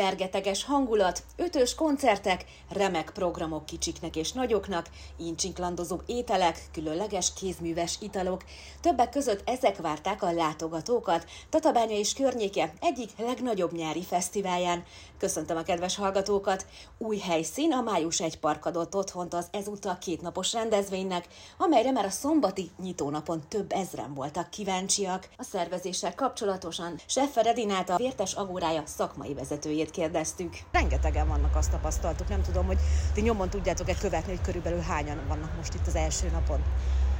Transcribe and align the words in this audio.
Fergeteges 0.00 0.64
hangulat, 0.64 1.22
ötös 1.36 1.74
koncertek, 1.74 2.44
remek 2.68 3.10
programok 3.14 3.66
kicsiknek 3.66 4.16
és 4.16 4.32
nagyoknak, 4.32 4.86
incsinklandozó 5.18 5.98
ételek, 6.06 6.68
különleges 6.72 7.32
kézműves 7.32 7.96
italok. 8.00 8.44
Többek 8.80 9.10
között 9.10 9.48
ezek 9.48 9.76
várták 9.76 10.22
a 10.22 10.32
látogatókat 10.32 11.24
Tatabánya 11.50 11.96
és 11.96 12.12
környéke 12.12 12.72
egyik 12.80 13.10
legnagyobb 13.18 13.72
nyári 13.72 14.02
fesztiválján. 14.02 14.84
Köszöntöm 15.18 15.56
a 15.56 15.62
kedves 15.62 15.96
hallgatókat! 15.96 16.66
Új 16.98 17.18
helyszín 17.18 17.72
a 17.72 17.80
Május 17.80 18.20
egy 18.20 18.38
park 18.38 18.66
adott 18.66 18.94
otthont 18.94 19.34
az 19.34 19.46
ezúttal 19.50 19.98
kétnapos 19.98 20.52
rendezvénynek, 20.52 21.26
amelyre 21.58 21.90
már 21.90 22.04
a 22.04 22.10
szombati 22.10 22.70
nyitónapon 22.82 23.42
több 23.48 23.72
ezren 23.72 24.14
voltak 24.14 24.50
kíváncsiak. 24.50 25.28
A 25.36 25.42
szervezéssel 25.42 26.14
kapcsolatosan 26.14 26.98
Seffer 27.06 27.46
Edinát 27.46 27.90
a 27.90 27.96
Vértes 27.96 28.32
Agórája 28.34 28.82
szakmai 28.86 29.34
vezetőjét 29.34 29.89
kérdeztük. 29.90 30.56
Rengetegen 30.72 31.28
vannak, 31.28 31.56
azt 31.56 31.70
tapasztaltuk. 31.70 32.28
Nem 32.28 32.42
tudom, 32.42 32.66
hogy 32.66 32.78
ti 33.12 33.20
nyomon 33.20 33.50
tudjátok-e 33.50 33.94
követni, 33.94 34.32
hogy 34.32 34.44
körülbelül 34.44 34.80
hányan 34.80 35.18
vannak 35.28 35.56
most 35.56 35.74
itt 35.74 35.86
az 35.86 35.94
első 35.94 36.30
napon. 36.32 36.62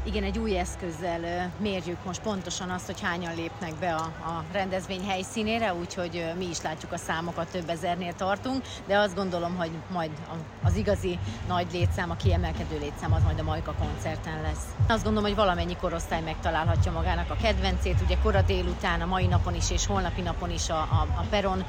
Igen, 0.05 0.23
egy 0.23 0.39
új 0.39 0.59
eszközzel 0.59 1.53
mérjük 1.59 2.05
most 2.05 2.21
pontosan 2.21 2.71
azt, 2.71 2.87
hogy 2.87 3.01
hányan 3.01 3.35
lépnek 3.35 3.75
be 3.75 3.95
a, 3.95 4.03
a 4.03 4.45
rendezvény 4.53 5.05
helyszínére, 5.07 5.75
úgyhogy 5.75 6.25
mi 6.39 6.45
is 6.45 6.63
látjuk 6.63 6.93
a 6.93 6.97
számokat, 6.97 7.51
több 7.51 7.69
ezernél 7.69 8.13
tartunk, 8.13 8.65
de 8.87 8.99
azt 8.99 9.15
gondolom, 9.15 9.57
hogy 9.57 9.71
majd 9.93 10.11
az 10.63 10.77
igazi 10.77 11.19
nagy 11.49 11.67
létszám, 11.73 12.11
a 12.11 12.17
kiemelkedő 12.17 12.79
létszám 12.79 13.13
az 13.13 13.23
majd 13.23 13.39
a 13.39 13.43
Majka 13.43 13.75
koncerten 13.79 14.43
lesz. 14.43 14.65
Azt 14.89 15.05
gondolom, 15.05 15.29
hogy 15.29 15.39
valamennyi 15.39 15.77
korosztály 15.77 16.23
megtalálhatja 16.23 16.93
magának 16.93 17.31
a 17.31 17.37
kedvencét, 17.43 18.01
ugye 18.05 18.17
kora 18.23 18.43
délután, 18.43 19.01
a 19.01 19.07
mai 19.07 19.27
napon 19.27 19.55
is 19.55 19.71
és 19.71 19.87
holnapi 19.87 20.21
napon 20.21 20.51
is 20.51 20.69
a, 20.69 20.79
a, 20.79 21.07
a 21.17 21.25
Peron 21.31 21.65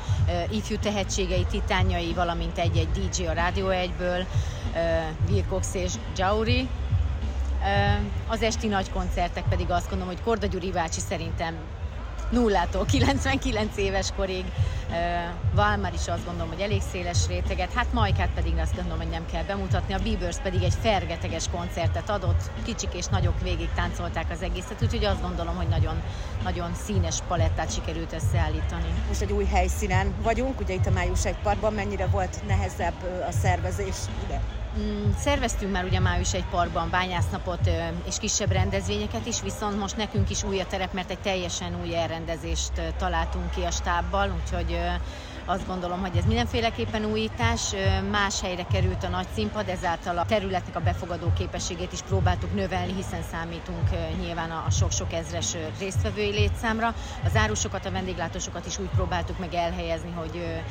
ifjú 0.50 0.78
tehetségei, 0.78 1.46
titányai, 1.50 2.14
valamint 2.14 2.58
egy-egy 2.58 2.90
DJ 2.92 3.26
a 3.26 3.34
Rádió 3.34 3.68
1-ből, 3.70 4.26
uh, 4.74 5.30
Wilcox 5.30 5.74
és 5.74 5.94
Jauri, 6.16 6.70
az 8.28 8.42
esti 8.42 8.68
nagy 8.68 8.92
koncertek 8.92 9.44
pedig 9.50 9.72
azt 9.72 9.90
gondolom, 9.90 10.14
hogy 10.14 10.24
Korda 10.24 10.48
Gyuri 10.48 10.72
bácsi 10.72 11.00
szerintem 11.00 11.56
nullától 12.32 12.86
99 12.86 13.78
éves 13.78 14.12
korig. 14.16 14.46
Valmár 15.56 15.94
is 15.94 16.08
azt 16.08 16.26
gondolom, 16.26 16.50
hogy 16.50 16.62
elég 16.62 16.82
széles 16.92 17.28
réteget, 17.28 17.74
hát 17.74 17.94
Majkát 17.94 18.30
pedig 18.36 18.54
azt 18.58 18.76
gondolom, 18.76 19.00
hogy 19.00 19.10
nem 19.10 19.26
kell 19.32 19.44
bemutatni. 19.44 19.94
A 19.94 20.00
Bieber's 20.00 20.38
pedig 20.44 20.64
egy 20.64 20.74
fergeteges 20.82 21.46
koncertet 21.52 22.10
adott, 22.10 22.52
kicsik 22.64 22.94
és 22.94 23.06
nagyok 23.06 23.42
végig 23.42 23.70
táncolták 23.76 24.26
az 24.32 24.42
egészet, 24.42 24.82
úgyhogy 24.82 25.06
azt 25.06 25.22
gondolom, 25.22 25.56
hogy 25.56 25.68
nagyon, 25.68 26.02
nagyon 26.44 26.74
színes 26.86 27.18
palettát 27.28 27.74
sikerült 27.74 28.14
összeállítani. 28.14 28.94
Most 29.08 29.22
egy 29.22 29.32
új 29.32 29.46
helyszínen 29.46 30.14
vagyunk, 30.22 30.60
ugye 30.60 30.74
itt 30.74 30.86
a 30.86 30.92
Május 30.92 31.26
egy 31.26 31.38
parkban, 31.44 31.74
mennyire 31.74 32.06
volt 32.06 32.48
nehezebb 32.48 33.26
a 33.28 33.32
szervezés 33.32 33.96
ide? 34.26 34.61
Mm, 34.80 35.12
szerveztünk 35.18 35.72
már 35.72 35.84
ugye 35.84 36.00
május 36.00 36.34
egy 36.34 36.46
parkban 36.46 36.90
bányásznapot 36.90 37.70
és 38.08 38.20
kisebb 38.20 38.52
rendezvényeket 38.52 39.26
is, 39.26 39.42
viszont 39.42 39.80
most 39.80 39.98
nekünk 39.98 40.30
is 40.30 40.44
új 40.44 40.60
a 40.60 40.66
terep, 40.66 40.94
mert 40.94 41.10
egy 41.10 41.20
teljesen 41.20 41.82
új 41.82 41.96
elrendezést 41.96 42.72
találtunk 42.98 43.50
ki 43.50 43.62
a 43.62 43.72
stábbal, 43.72 44.34
úgyhogy 44.42 44.78
azt 45.46 45.68
gondolom, 45.68 46.00
hogy 46.00 46.18
ez 46.18 46.26
mindenféleképpen 46.26 47.06
újítás. 47.06 47.74
Más 48.12 48.42
helyre 48.42 48.66
került 48.72 49.04
a 49.04 49.10
nagy 49.10 49.28
színpad, 49.34 49.68
ezáltal 49.70 50.18
a 50.18 50.26
területnek 50.26 50.76
a 50.76 50.80
befogadó 50.80 51.34
képességét 51.38 51.92
is 51.92 52.02
próbáltuk 52.02 52.54
növelni, 52.54 52.94
hiszen 52.94 53.24
számítunk 53.32 53.90
nyilván 54.22 54.52
a 54.52 54.70
sok-sok 54.70 55.14
ezres 55.14 55.56
résztvevői 55.80 56.32
létszámra. 56.32 56.94
Az 57.24 57.36
árusokat, 57.36 57.86
a 57.86 57.92
vendéglátósokat 57.92 58.66
is 58.66 58.80
úgy 58.80 58.90
próbáltuk 58.96 59.40
meg 59.40 59.54
elhelyezni, 59.54 60.12
hogy 60.12 60.62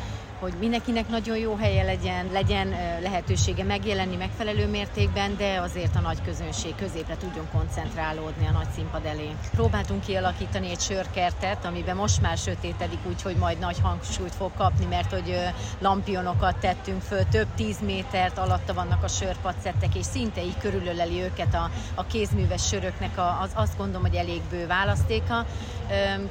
hogy 0.41 0.53
mindenkinek 0.59 1.09
nagyon 1.09 1.37
jó 1.37 1.55
helye 1.55 1.83
legyen, 1.83 2.29
legyen 2.33 2.69
lehetősége 3.03 3.65
megjelenni 3.65 4.17
megfelelő 4.17 4.67
mértékben, 4.67 5.37
de 5.37 5.61
azért 5.61 5.97
a 5.97 6.01
nagy 6.01 6.23
közönség 6.23 6.75
középre 6.75 7.17
tudjon 7.17 7.49
koncentrálódni 7.53 8.47
a 8.47 8.51
nagy 8.51 8.69
színpad 8.75 9.05
elé. 9.05 9.31
Próbáltunk 9.51 10.05
kialakítani 10.05 10.71
egy 10.71 10.81
sörkertet, 10.81 11.65
amiben 11.65 11.97
most 11.97 12.21
már 12.21 12.37
sötétedik, 12.37 12.99
úgyhogy 13.09 13.37
majd 13.37 13.59
nagy 13.59 13.81
hangsúlyt 13.83 14.35
fog 14.35 14.51
kapni, 14.57 14.85
mert 14.85 15.13
hogy 15.13 15.37
lampionokat 15.79 16.57
tettünk 16.57 17.03
föl, 17.03 17.25
több 17.25 17.47
tíz 17.57 17.81
métert 17.81 18.39
alatta 18.39 18.75
vannak 18.75 19.03
a 19.03 19.09
sörpaccettek, 19.09 19.95
és 19.95 20.05
szinte 20.05 20.45
így 20.45 20.59
körülöleli 20.59 21.23
őket 21.23 21.55
a, 21.55 21.71
a 21.95 22.07
kézműves 22.07 22.67
söröknek 22.67 23.19
a, 23.19 23.41
az 23.41 23.51
azt 23.55 23.77
gondolom, 23.77 24.03
hogy 24.03 24.15
elég 24.17 24.41
bő 24.51 24.67
választéka. 24.67 25.47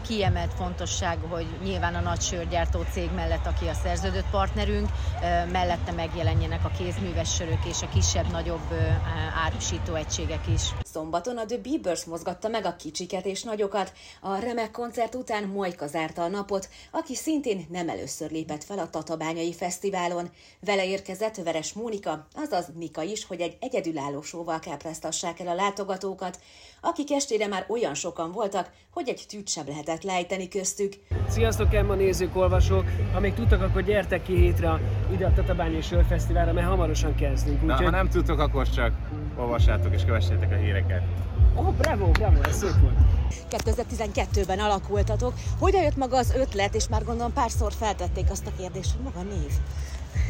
Kiemelt 0.08 0.54
fontosság, 0.54 1.18
hogy 1.30 1.46
nyilván 1.64 1.96
a 1.96 2.00
nagy 2.00 2.22
sörgyártó 2.22 2.86
cég 2.92 3.10
mellett, 3.16 3.46
aki 3.46 3.66
a 3.68 3.74
szerződött 4.00 4.30
partnerünk, 4.32 4.90
mellette 5.52 5.92
megjelenjenek 5.92 6.66
a 6.66 6.72
kézműves 6.78 7.34
sörök 7.36 7.66
és 7.66 7.82
a 7.82 7.90
kisebb-nagyobb 7.90 8.74
árusító 9.46 9.94
egységek 9.96 10.48
is. 10.48 10.62
Szombaton 10.84 11.38
a 11.38 11.46
The 11.46 11.58
Biebers 11.58 12.06
mozgatta 12.06 12.48
meg 12.48 12.66
a 12.66 12.76
kicsiket 12.76 13.26
és 13.26 13.44
nagyokat. 13.44 13.94
A 14.22 14.36
remek 14.36 14.72
koncert 14.72 15.16
után 15.16 15.44
Majka 15.44 15.88
zárta 15.88 16.22
a 16.22 16.28
napot, 16.28 16.70
aki 16.92 17.16
szintén 17.16 17.66
nem 17.70 17.90
először 17.90 18.32
lépett 18.32 18.64
fel 18.64 18.80
a 18.80 18.90
Tatabányai 18.90 19.54
Fesztiválon. 19.54 20.30
Vele 20.60 20.86
érkezett 20.86 21.36
Veres 21.36 21.74
Mónika, 21.74 22.28
azaz 22.36 22.66
Mika 22.76 23.02
is, 23.02 23.26
hogy 23.26 23.42
egy 23.42 23.58
egyedülálló 23.60 24.22
sóval 24.22 24.60
kápráztassák 24.60 25.40
el 25.40 25.48
a 25.48 25.54
látogatókat, 25.54 26.40
akik 26.82 27.12
estére 27.12 27.48
már 27.48 27.66
olyan 27.68 27.94
sokan 27.94 28.32
voltak, 28.32 28.70
hogy 28.94 29.10
egy 29.10 29.26
tűt 29.30 29.50
sem 29.50 29.68
lehetett 29.68 30.04
lejteni 30.04 30.48
köztük. 30.48 30.94
Sziasztok, 31.28 31.74
Emma 31.74 31.96
nézők, 31.96 32.36
olvasók! 32.36 32.86
Ha 33.14 33.20
még 33.20 33.34
tudtak, 33.34 33.62
akkor 33.62 33.82
gyertek 33.82 34.24
ki 34.24 34.36
hétre 34.36 34.80
ide 35.12 35.26
a 35.26 35.34
Tatabányi 35.34 35.82
Sörfesztiválra, 35.82 36.54
mert 36.54 36.68
hamarosan 36.68 37.16
kezdünk. 37.16 37.66
Na, 37.66 37.76
ha 37.76 37.90
nem 37.90 38.10
tudtok, 38.10 38.40
akkor 38.40 38.70
csak 38.70 38.92
olvassátok 39.38 39.94
és 39.94 40.06
kövessétek 40.06 40.52
a 40.52 40.56
híreket. 40.56 41.02
Oh, 41.56 41.74
bravo, 41.74 42.12
bravo, 42.12 42.42
ez 42.42 42.58
szép 42.58 42.80
volt. 42.82 42.98
2012-ben 43.50 44.60
alakultatok. 44.60 45.34
Hogyan 45.60 45.84
jött 45.84 45.96
maga 45.96 46.18
az 46.18 46.34
ötlet, 46.36 46.76
és 46.76 46.88
már 46.88 47.04
gondolom 47.04 47.34
párszor 47.34 47.74
feltették 47.74 48.26
azt 48.30 48.48
a 48.48 48.52
kérdést, 48.58 48.92
hogy 48.92 49.04
maga 49.04 49.30
név? 49.30 49.52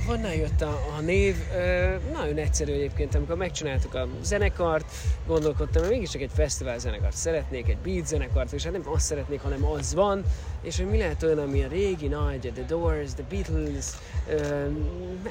Honnan 0.08 0.34
jött 0.34 0.62
a, 0.62 0.80
a 0.98 1.02
név? 1.02 1.36
Ö, 1.56 1.96
nagyon 2.14 2.38
egyszerű 2.38 2.74
egyébként, 2.74 3.16
amikor 3.16 3.36
megcsináltuk 3.36 3.94
a 3.94 4.08
zenekart, 4.22 4.86
gondolkodtam, 5.28 5.82
hogy 5.82 5.92
mégiscsak 5.92 6.22
egy 6.22 6.32
fesztivál 6.34 6.80
zenekart 6.80 7.16
szeretnék, 7.16 7.68
egy 7.68 7.78
beat 7.78 8.08
zenekart, 8.08 8.52
és 8.52 8.64
hát 8.64 8.72
nem 8.72 8.82
azt 8.86 9.06
szeretnék, 9.06 9.42
hanem 9.42 9.66
az 9.66 9.94
van, 9.94 10.24
és 10.62 10.78
hogy 10.78 10.90
mi 10.90 10.98
lehet 10.98 11.24
olyan, 11.24 11.38
ami 11.38 11.64
a 11.64 11.68
régi 11.68 12.08
nagy, 12.08 12.52
The 12.54 12.64
Doors, 12.68 13.14
The 13.14 13.24
Beatles, 13.30 13.86
ö, 14.30 14.66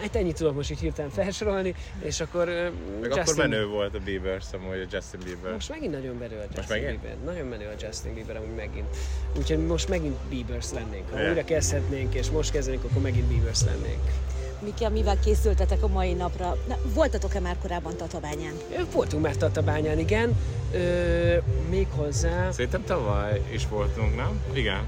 hát 0.01 0.17
ennyit 0.17 0.37
tudok 0.37 0.55
most 0.55 0.71
így 0.71 0.79
hirtelen 0.79 1.11
felsorolni, 1.11 1.75
és 2.03 2.21
akkor... 2.21 2.49
Ö, 2.49 2.63
Meg 2.63 2.71
Justin, 3.03 3.21
akkor 3.21 3.37
menő 3.37 3.67
volt 3.67 3.95
a 3.95 3.99
Bieber, 4.05 4.43
szóval 4.43 4.71
a 4.71 4.87
Justin 4.91 5.21
Bieber. 5.25 5.53
Most 5.53 5.69
megint 5.69 5.93
nagyon 5.93 6.17
menő 6.17 6.37
a 6.37 6.41
Justin 6.41 6.57
most 6.57 6.69
megint? 6.69 7.01
Bieber. 7.01 7.17
Nagyon 7.25 7.47
menő 7.47 7.67
a 7.67 7.75
Justin 7.81 8.15
Bieber, 8.15 8.37
amúgy 8.37 8.55
megint. 8.57 8.97
Úgyhogy 9.37 9.67
most 9.67 9.89
megint 9.89 10.17
Biebers 10.29 10.71
lennénk. 10.73 11.11
Ha 11.11 11.19
yeah. 11.19 11.31
újra 11.31 11.45
kezdhetnénk, 11.45 12.15
és 12.15 12.31
most 12.31 12.51
kezdenénk, 12.51 12.85
akkor 12.85 13.03
megint 13.03 13.27
Biebers 13.27 13.65
lennénk. 13.65 14.03
Miki, 14.65 14.89
mivel 14.89 15.19
készültetek 15.25 15.83
a 15.83 15.89
mai 15.89 16.13
napra? 16.13 16.57
Na, 16.69 16.77
voltatok-e 16.95 17.41
már 17.41 17.57
korábban 17.63 17.97
Tatabányán? 17.97 18.53
Voltunk 18.93 19.23
már 19.23 19.37
Tatabányán, 19.37 19.99
igen. 19.99 20.37
Ö, 20.73 21.37
méghozzá... 21.71 22.51
Szerintem 22.51 22.85
tavaly 22.85 23.43
is 23.51 23.69
voltunk, 23.69 24.17
nem? 24.17 24.41
Igen. 24.53 24.81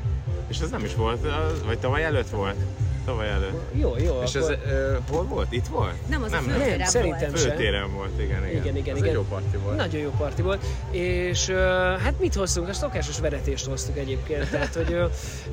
És 0.48 0.58
ez 0.58 0.70
nem 0.70 0.84
is 0.84 0.94
volt, 0.94 1.26
vagy 1.66 1.78
tavaly 1.78 2.04
előtt 2.04 2.28
volt? 2.28 2.56
Tavaly 3.04 3.28
előtt. 3.28 3.60
Jó, 3.72 3.96
jó. 3.98 4.20
És 4.22 4.34
akkor... 4.34 4.50
ez 4.52 4.58
ö, 4.72 4.96
hol 5.10 5.24
volt? 5.24 5.52
Itt 5.52 5.66
volt? 5.66 6.08
Nem, 6.08 6.22
az 6.22 6.30
nem, 6.30 6.44
a 6.48 6.50
főtéren 6.50 6.78
nem, 6.78 6.86
szerintem 6.86 7.30
volt. 7.30 7.42
Főtéren 7.42 7.92
volt, 7.92 8.20
igen, 8.20 8.46
igen. 8.46 8.62
Igen, 8.62 8.76
igen, 8.76 8.94
az 8.94 9.00
igen. 9.00 9.08
egy 9.08 9.14
jó 9.14 9.24
parti 9.28 9.56
volt. 9.56 9.76
Nagyon 9.76 10.00
jó 10.00 10.10
parti 10.10 10.42
volt. 10.42 10.64
És 10.90 11.48
ö, 11.48 11.56
hát 12.02 12.14
mit 12.20 12.34
hoztunk? 12.34 12.68
A 12.68 12.72
szokásos 12.72 13.20
veretést 13.20 13.66
hoztuk 13.66 13.98
egyébként. 13.98 14.50
Tehát, 14.50 14.74
hogy 14.74 14.92
ö, 14.92 15.06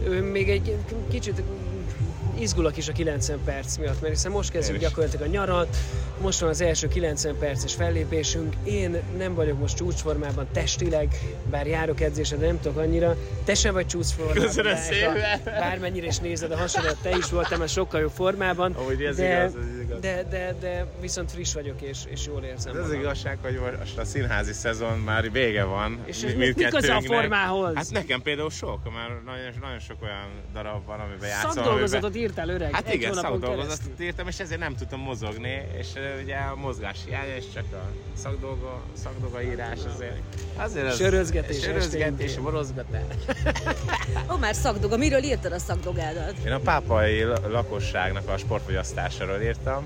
ö, 0.05 0.21
még 0.21 0.49
egy 0.49 0.75
kicsit 1.09 1.41
izgulok 2.39 2.77
is 2.77 2.87
a 2.87 2.91
90 2.91 3.39
perc 3.45 3.77
miatt, 3.77 4.01
mert 4.01 4.13
hiszen 4.13 4.31
most 4.31 4.51
kezdjük 4.51 4.79
gyakorlatilag 4.79 5.27
a 5.27 5.31
nyarat, 5.31 5.77
most 6.21 6.39
van 6.39 6.49
az 6.49 6.61
első 6.61 6.87
90 6.87 7.35
perces 7.39 7.73
fellépésünk, 7.73 8.55
én 8.63 9.01
nem 9.17 9.35
vagyok 9.35 9.59
most 9.59 9.75
csúcsformában 9.75 10.47
testileg, 10.51 11.07
bár 11.49 11.67
járok 11.67 12.01
edzésre, 12.01 12.37
de 12.37 12.45
nem 12.45 12.59
tudok 12.59 12.77
annyira, 12.77 13.15
te 13.45 13.55
sem 13.55 13.73
vagy 13.73 13.85
csúcsformában. 13.87 14.43
Köszönöm 14.43 14.75
szépen! 14.75 15.41
Bármennyire 15.43 16.05
is 16.07 16.17
nézed 16.17 16.51
a 16.51 16.57
hasadat, 16.57 16.97
te 17.01 17.17
is 17.17 17.29
voltam, 17.29 17.59
mert 17.59 17.71
sokkal 17.71 18.01
jobb 18.01 18.11
formában. 18.13 18.71
Ahogy 18.71 19.03
ez 19.03 19.15
de, 19.15 19.25
igaz, 19.25 19.55
ez 19.55 19.76
igaz. 19.97 20.11
de, 20.11 20.23
de, 20.29 20.55
de 20.59 20.85
viszont 21.01 21.31
friss 21.31 21.53
vagyok, 21.53 21.81
és, 21.81 21.97
és 22.09 22.25
jól 22.25 22.43
érzem 22.43 22.73
De 22.73 22.79
az 22.79 22.85
magam. 22.85 22.99
igazság, 23.01 23.37
hogy 23.41 23.59
most 23.79 23.97
a 23.97 24.05
színházi 24.05 24.53
szezon 24.53 24.97
már 24.99 25.31
vége 25.31 25.63
van. 25.63 25.99
És 26.05 26.19
mi- 26.19 26.27
ez 26.27 26.33
mi- 26.35 26.53
mi 26.55 26.63
köze 26.63 26.95
a 26.95 27.01
formához? 27.01 27.75
Hát 27.75 27.91
nekem 27.91 28.21
például 28.21 28.49
sok, 28.49 28.83
mert 28.83 29.25
nagyon, 29.25 29.53
nagyon 29.61 29.79
sok 29.79 29.97
olyan 30.01 30.27
darab 30.53 30.85
van, 30.85 30.99
amiben 30.99 31.29
játszom. 31.29 31.51
Szakdolgozatot 31.51 32.03
amiben... 32.03 32.21
írtál 32.21 32.49
öreg, 32.49 32.73
Hát 32.73 32.93
igen, 32.93 33.13
szakdolgozatot 33.13 33.99
írtam, 34.01 34.27
és 34.27 34.39
ezért 34.39 34.59
nem 34.59 34.75
tudtam 34.75 34.99
mozogni, 34.99 35.61
és 35.79 35.87
ugye 36.23 36.35
a 36.35 36.55
mozgás 36.55 36.97
hiánya, 37.05 37.35
és 37.35 37.43
csak 37.53 37.65
a 37.73 37.81
szakdolga, 38.17 38.81
szakdolga 39.03 39.41
írás 39.41 39.79
azért. 39.95 40.17
azért 40.55 40.85
az, 40.87 40.95
Sörözgetés 40.97 41.59
Sörözgetés, 41.61 42.35
borozgatás. 42.37 43.01
Ó, 44.31 44.35
már 44.37 44.55
szakdoga. 44.55 44.97
Miről 44.97 45.23
írtad 45.23 45.51
a 45.51 45.59
szakdogádat? 45.59 46.33
Én 46.45 46.51
a 46.51 46.59
pápai 46.59 47.23
la- 47.23 47.47
lakosságnak 47.47 48.27
a 48.29 48.37
sportfogyasztásáról 48.37 49.41
írtam. 49.41 49.85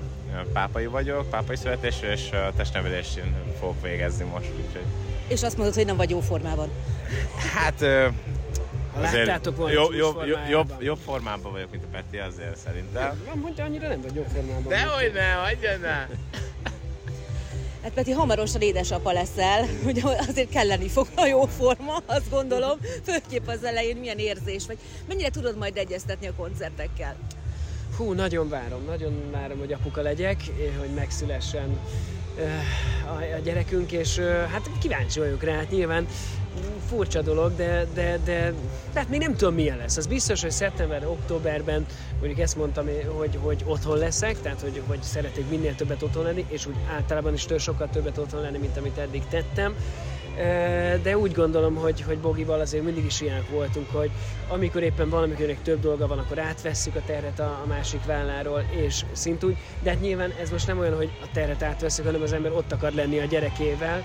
Pápai 0.53 0.85
vagyok, 0.85 1.29
pápai 1.29 1.55
születésű, 1.55 2.07
és 2.07 2.31
a 2.31 2.51
testnevelésén 2.55 3.35
fogok 3.59 3.81
végezni 3.81 4.23
most, 4.23 4.49
úgyhogy 4.65 4.85
És 5.27 5.43
azt 5.43 5.57
mondod, 5.57 5.75
hogy 5.75 5.85
nem 5.85 5.95
vagy 5.95 6.09
jó 6.09 6.19
formában. 6.19 6.69
Hát 7.53 7.81
azért 8.93 9.25
láttátok 9.25 9.57
volna 9.57 9.73
jobb, 9.73 9.93
jobb, 9.93 9.97
jobb, 9.97 10.13
formájában. 10.15 10.49
jobb, 10.49 10.81
jobb 10.81 10.97
formában 11.05 11.51
vagyok, 11.51 11.71
mint 11.71 11.83
a 11.83 11.87
Peti, 11.91 12.17
azért 12.17 12.57
szerintem. 12.57 13.21
Nem 13.25 13.39
mondja, 13.39 13.63
annyira 13.63 13.87
nem 13.87 14.01
vagy 14.01 14.15
jó 14.15 14.25
formában. 14.33 14.67
Dehogy 14.67 15.11
ne, 15.13 15.31
hagyjad 15.31 15.81
ne! 15.81 16.07
Hát 17.83 17.91
Peti, 17.93 18.11
hamarosan 18.11 18.61
édesapa 18.61 19.11
leszel, 19.11 19.65
ugye 19.85 20.01
azért 20.27 20.49
kelleni 20.49 20.87
fog 20.87 21.07
a 21.15 21.25
jó 21.25 21.45
forma, 21.45 21.97
azt 22.05 22.29
gondolom, 22.29 22.77
főképp 23.03 23.47
az 23.47 23.63
elején 23.63 23.97
milyen 23.97 24.17
érzés, 24.17 24.65
vagy 24.67 24.77
mennyire 25.07 25.29
tudod 25.29 25.57
majd 25.57 25.77
egyeztetni 25.77 26.27
a 26.27 26.33
koncertekkel? 26.37 27.15
Hú, 28.01 28.13
nagyon 28.13 28.49
várom, 28.49 28.83
nagyon 28.85 29.31
várom, 29.31 29.59
hogy 29.59 29.73
apuka 29.73 30.01
legyek, 30.01 30.41
eh, 30.47 30.79
hogy 30.79 30.89
megszülessen 30.95 31.79
eh, 32.37 33.35
a, 33.35 33.39
gyerekünk, 33.43 33.91
és 33.91 34.17
eh, 34.17 34.49
hát 34.51 34.69
kíváncsi 34.79 35.19
vagyok 35.19 35.43
rá, 35.43 35.55
hát 35.55 35.71
nyilván 35.71 36.07
furcsa 36.87 37.21
dolog, 37.21 37.55
de, 37.55 37.85
de, 37.93 38.19
de, 38.23 38.53
de 38.93 38.99
hát 38.99 39.09
még 39.09 39.19
nem 39.19 39.35
tudom 39.35 39.53
milyen 39.53 39.77
lesz. 39.77 39.97
Az 39.97 40.07
biztos, 40.07 40.41
hogy 40.41 40.51
szeptember, 40.51 41.05
októberben 41.05 41.85
mondjuk 42.19 42.39
ezt 42.39 42.55
mondtam, 42.55 42.85
hogy, 43.17 43.37
hogy 43.41 43.63
otthon 43.65 43.97
leszek, 43.97 44.41
tehát 44.41 44.61
hogy, 44.61 44.81
hogy 44.87 45.01
szeretnék 45.01 45.49
minél 45.49 45.75
többet 45.75 46.01
otthon 46.01 46.23
lenni, 46.23 46.45
és 46.47 46.65
úgy 46.65 46.75
általában 46.95 47.33
is 47.33 47.45
től 47.45 47.59
sokkal 47.59 47.89
többet 47.89 48.17
otthon 48.17 48.41
lenni, 48.41 48.57
mint 48.57 48.77
amit 48.77 48.97
eddig 48.97 49.23
tettem. 49.29 49.75
De 51.03 51.17
úgy 51.17 51.31
gondolom, 51.31 51.75
hogy, 51.75 52.01
hogy 52.01 52.17
Bogival 52.17 52.59
azért 52.59 52.83
mindig 52.83 53.05
is 53.05 53.21
ilyenek 53.21 53.49
voltunk, 53.49 53.89
hogy 53.91 54.11
amikor 54.47 54.83
éppen 54.83 55.09
valamikörnek 55.09 55.61
több 55.61 55.79
dolga 55.79 56.07
van, 56.07 56.19
akkor 56.19 56.39
átvesszük 56.39 56.95
a 56.95 57.01
terhet 57.05 57.39
a, 57.39 57.61
a 57.63 57.67
másik 57.67 58.05
válláról, 58.05 58.65
és 58.69 59.05
szintúgy. 59.11 59.57
De 59.83 59.89
hát 59.89 60.01
nyilván 60.01 60.33
ez 60.41 60.49
most 60.49 60.67
nem 60.67 60.79
olyan, 60.79 60.95
hogy 60.95 61.09
a 61.21 61.27
terhet 61.33 61.63
átveszünk, 61.63 62.07
hanem 62.07 62.21
az 62.21 62.33
ember 62.33 62.51
ott 62.51 62.71
akar 62.71 62.91
lenni 62.91 63.19
a 63.19 63.25
gyerekével, 63.25 64.03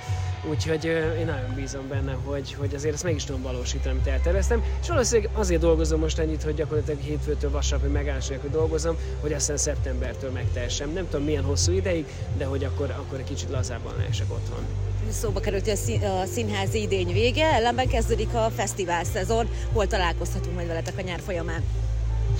úgyhogy 0.50 0.84
én 1.18 1.26
nagyon 1.26 1.54
bízom 1.54 1.88
benne, 1.88 2.16
hogy, 2.24 2.54
hogy 2.54 2.74
azért 2.74 2.94
ezt 2.94 3.04
meg 3.04 3.14
is 3.14 3.24
tudom 3.24 3.42
valósítani, 3.42 3.94
amit 3.94 4.06
elterveztem. 4.06 4.62
És 4.80 4.88
valószínűleg 4.88 5.30
azért 5.34 5.60
dolgozom 5.60 6.00
most 6.00 6.18
ennyit, 6.18 6.42
hogy 6.42 6.54
gyakorlatilag 6.54 7.00
hétfőtől 7.00 7.50
vasárnapig 7.50 7.92
megállásra, 7.92 8.36
hogy 8.40 8.50
dolgozom, 8.50 8.96
hogy 9.20 9.32
aztán 9.32 9.56
szeptembertől 9.56 10.30
megtehessem. 10.30 10.90
Nem 10.90 11.08
tudom 11.10 11.24
milyen 11.24 11.44
hosszú 11.44 11.72
ideig, 11.72 12.06
de 12.36 12.44
hogy 12.44 12.64
akkor, 12.64 12.90
akkor 12.90 13.18
egy 13.18 13.24
kicsit 13.24 13.50
lazábban 13.50 13.94
lehessek 13.96 14.32
otthon. 14.32 14.64
Szóba 15.10 15.40
került 15.40 15.64
hogy 15.64 15.72
a, 15.72 15.76
szín, 15.76 16.02
a 16.04 16.24
színházi 16.24 16.80
idény 16.80 17.12
vége, 17.12 17.44
ellenben 17.44 17.88
kezdődik 17.88 18.34
a 18.34 18.50
fesztivál 18.56 19.04
szezon, 19.04 19.48
hol 19.72 19.86
találkozhatunk 19.86 20.54
majd 20.54 20.66
veletek 20.66 20.94
a 20.98 21.00
nyár 21.00 21.20
folyamán. 21.24 21.62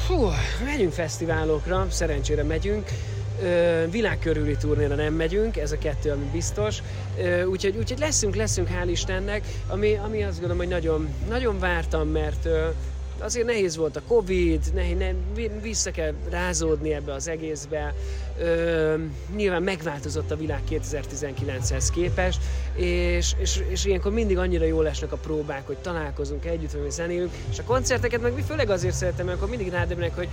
Hú, 0.09 0.29
megyünk 0.65 0.93
fesztiválokra, 0.93 1.87
szerencsére 1.91 2.43
megyünk. 2.43 2.89
Ö, 3.43 3.85
világkörüli 3.91 4.57
turnéra 4.57 4.95
nem 4.95 5.15
megyünk, 5.15 5.57
ez 5.57 5.73
a 5.73 5.79
kettő, 5.79 6.11
ami 6.11 6.25
biztos. 6.33 6.83
Úgyhogy, 7.51 7.77
úgyhogy 7.77 7.99
leszünk, 7.99 8.35
leszünk, 8.35 8.69
hál' 8.69 8.89
Istennek, 8.91 9.47
ami, 9.69 9.95
ami 9.95 10.23
azt 10.23 10.33
gondolom, 10.33 10.57
hogy 10.57 10.69
nagyon, 10.69 11.09
nagyon 11.29 11.59
vártam, 11.59 12.09
mert 12.09 12.49
azért 13.21 13.47
nehéz 13.47 13.77
volt 13.77 13.97
a 13.97 14.03
Covid, 14.09 14.61
nehéz, 14.75 14.99
ne, 14.99 15.11
vi- 15.35 15.51
vissza 15.63 15.91
kell 15.91 16.15
rázódni 16.31 16.93
ebbe 16.93 17.13
az 17.13 17.29
egészbe. 17.29 17.95
Ö, 18.41 18.95
nyilván 19.37 19.63
megváltozott 19.63 20.31
a 20.31 20.37
világ 20.37 20.61
2019-hez 20.71 21.89
képest, 21.93 22.41
és, 22.75 23.33
és, 23.39 23.63
és 23.69 23.85
ilyenkor 23.85 24.13
mindig 24.13 24.39
annyira 24.39 24.65
jól 24.65 24.89
esnek 24.89 25.13
a 25.13 25.17
próbák, 25.17 25.67
hogy 25.67 25.77
találkozunk 25.77 26.45
együtt, 26.45 26.73
vagy 26.73 26.91
zenélünk, 26.91 27.33
és 27.51 27.59
a 27.59 27.63
koncerteket 27.63 28.21
meg 28.21 28.35
mi 28.35 28.43
főleg 28.43 28.71
azért 28.71 28.95
szeretem, 28.95 29.27
mert 29.27 29.37
akkor 29.37 29.49
mindig 29.49 29.69
rádöbbenek, 29.69 30.15
hogy 30.15 30.29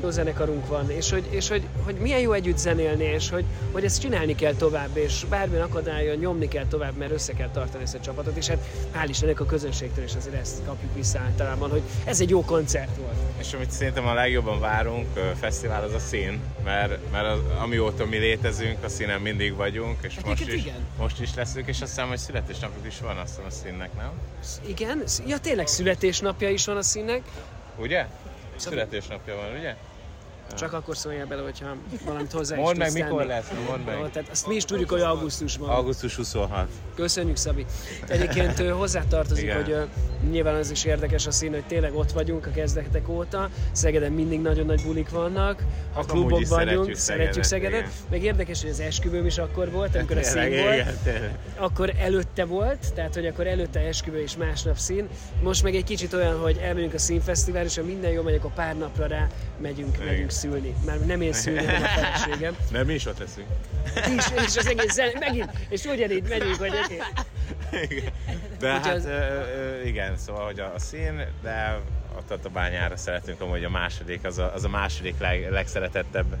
jó 0.00 0.10
zenekarunk 0.10 0.66
van, 0.66 0.90
és 0.90 1.10
hogy, 1.10 1.26
és 1.30 1.48
hogy, 1.48 1.62
hogy 1.84 1.94
milyen 1.94 2.20
jó 2.20 2.32
együtt 2.32 2.56
zenélni, 2.56 3.04
és 3.04 3.30
hogy, 3.30 3.44
hogy 3.72 3.84
ezt 3.84 4.00
csinálni 4.00 4.34
kell 4.34 4.54
tovább, 4.54 4.96
és 4.96 5.24
bármilyen 5.28 5.64
akadályon 5.64 6.16
nyomni 6.16 6.48
kell 6.48 6.66
tovább, 6.66 6.96
mert 6.96 7.12
össze 7.12 7.32
kell 7.32 7.48
tartani 7.48 7.82
ezt 7.82 7.94
a 7.94 8.00
csapatot, 8.00 8.36
és 8.36 8.46
hát 8.46 8.66
hál' 8.94 9.08
Istennek 9.08 9.40
a 9.40 9.46
közönségtől 9.46 10.04
is 10.04 10.14
azért 10.14 10.36
ezt 10.36 10.64
kapjuk 10.66 10.94
vissza 10.94 11.18
általában, 11.18 11.70
hogy 11.70 11.82
ez 12.04 12.20
egy 12.20 12.30
jó 12.30 12.44
koncert 12.44 12.96
volt. 12.96 13.14
És 13.38 13.52
amit 13.52 13.70
szerintem 13.70 14.06
a 14.06 14.14
legjobban 14.14 14.60
várunk 14.60 15.06
fesztivál 15.40 15.82
az 15.82 15.94
a 15.94 15.98
szín, 15.98 16.40
mert, 16.64 17.10
mert 17.12 17.26
az, 17.26 17.38
amióta 17.62 18.06
mi 18.06 18.16
létezünk, 18.16 18.84
a 18.84 18.88
színen 18.88 19.20
mindig 19.20 19.54
vagyunk, 19.54 19.96
és 20.02 20.14
most 20.14 20.26
Egyébként 20.26 20.52
is, 20.52 20.64
igen. 20.64 20.86
most 20.98 21.20
is 21.20 21.34
leszünk, 21.34 21.66
és 21.66 21.80
azt 21.80 21.90
hiszem, 21.90 22.08
hogy 22.08 22.18
születésnapjuk 22.18 22.86
is 22.86 23.00
van 23.00 23.16
azt 23.16 23.28
hiszem 23.28 23.44
a 23.46 23.50
színnek, 23.50 23.90
nem? 23.96 24.10
Igen, 24.66 25.02
ja 25.26 25.38
tényleg 25.38 25.66
születésnapja 25.66 26.48
is 26.48 26.66
van 26.66 26.76
a 26.76 26.82
színnek, 26.82 27.22
Ugye? 27.78 28.06
Születésnapja 28.56 29.36
van, 29.36 29.56
ugye? 29.56 29.76
Csak 30.54 30.72
akkor 30.72 30.96
szóljál 30.96 31.26
bele, 31.26 31.42
hogyha 31.42 31.66
valamit 32.04 32.32
hozzá 32.32 32.56
Mondd 32.56 32.78
meg, 32.78 32.92
mikor 32.92 33.18
tenni. 33.18 33.28
lesz, 33.28 33.50
mondd 33.68 33.80
meg. 33.84 34.10
Tehát 34.10 34.28
azt 34.30 34.46
mi 34.46 34.54
is 34.54 34.64
tudjuk, 34.64 34.90
hogy 34.90 35.00
augusztusban. 35.00 35.68
Augusztus 35.68 36.16
26. 36.16 36.68
Köszönjük, 36.94 37.36
Szabi. 37.36 37.66
Egyébként 38.08 38.58
hozzátartozik, 38.70 39.44
Igen. 39.44 39.64
hogy 39.64 39.76
nyilván 40.30 40.54
az 40.54 40.70
is 40.70 40.84
érdekes 40.84 41.26
a 41.26 41.30
szín, 41.30 41.52
hogy 41.52 41.64
tényleg 41.64 41.94
ott 41.94 42.12
vagyunk 42.12 42.46
a 42.46 42.50
kezdetek 42.50 43.08
óta. 43.08 43.48
Szegeden 43.72 44.12
mindig 44.12 44.40
nagyon 44.40 44.66
nagy 44.66 44.82
bulik 44.82 45.10
vannak, 45.10 45.64
a 45.92 45.96
Hát 45.96 46.06
klubok 46.06 46.30
vagyunk, 46.30 46.48
szeretjük 46.48 46.96
szeretjük 46.96 47.44
Szegedet, 47.44 47.72
Szegedet. 47.80 47.92
Meg 48.10 48.22
érdekes, 48.22 48.60
hogy 48.62 48.70
az 48.70 48.80
esküvőm 48.80 49.26
is 49.26 49.38
akkor 49.38 49.70
volt, 49.70 49.96
amikor 49.96 50.16
a 50.16 50.22
szín 50.32 50.40
volt. 50.50 50.74
igen, 50.74 50.96
tényleg. 51.04 51.38
Akkor 51.56 51.92
előtte 51.98 52.44
volt, 52.44 52.94
tehát 52.94 53.14
hogy 53.14 53.26
akkor 53.26 53.46
előtte 53.46 53.80
esküvő 53.80 54.20
és 54.22 54.36
másnap 54.36 54.76
szín. 54.76 55.08
Most 55.42 55.62
meg 55.62 55.74
egy 55.74 55.84
kicsit 55.84 56.12
olyan, 56.12 56.38
hogy 56.40 56.56
elmegyünk 56.62 56.94
a 56.94 56.98
színfesztivál, 56.98 57.64
és 57.64 57.76
ha 57.76 57.82
minden 57.82 58.10
jó 58.10 58.22
megyek, 58.22 58.44
a 58.44 58.48
pár 58.48 58.76
napra 58.76 59.06
rá 59.06 59.26
megyünk, 59.60 59.94
Igen. 59.96 60.06
megyünk 60.06 60.30
szülni. 60.42 60.74
Már 60.86 60.98
nem 60.98 61.20
én 61.20 61.32
szülni, 61.32 61.64
hanem 61.64 61.82
a 61.82 61.86
feleségem. 61.86 62.56
Mert 62.72 62.86
mi 62.86 62.94
is 62.94 63.06
ott 63.06 63.18
leszünk. 63.18 63.46
És, 63.94 64.26
és 64.46 64.56
az 64.56 64.66
egész 64.66 64.92
zene, 64.92 65.12
megint, 65.18 65.50
és 65.68 65.84
ugyanígy 65.84 66.28
megyünk, 66.28 66.56
hogy. 66.56 66.72
Igen. 67.88 68.12
De 68.58 68.68
Úgyhogy 68.76 68.82
hát 68.86 68.94
az- 68.94 69.04
ö, 69.04 69.80
igen, 69.84 70.16
szóval 70.16 70.44
hogy 70.44 70.60
a, 70.60 70.72
a 70.74 70.78
szín, 70.78 71.24
de 71.42 71.80
a 72.16 72.24
Tatabányára 72.28 72.96
szeretünk 72.96 73.40
amúgy 73.40 73.64
a 73.64 73.70
második, 73.70 74.24
az 74.24 74.38
a, 74.38 74.52
az 74.54 74.64
a 74.64 74.68
második 74.68 75.18
leg, 75.18 75.50
legszeretettebb 75.50 76.36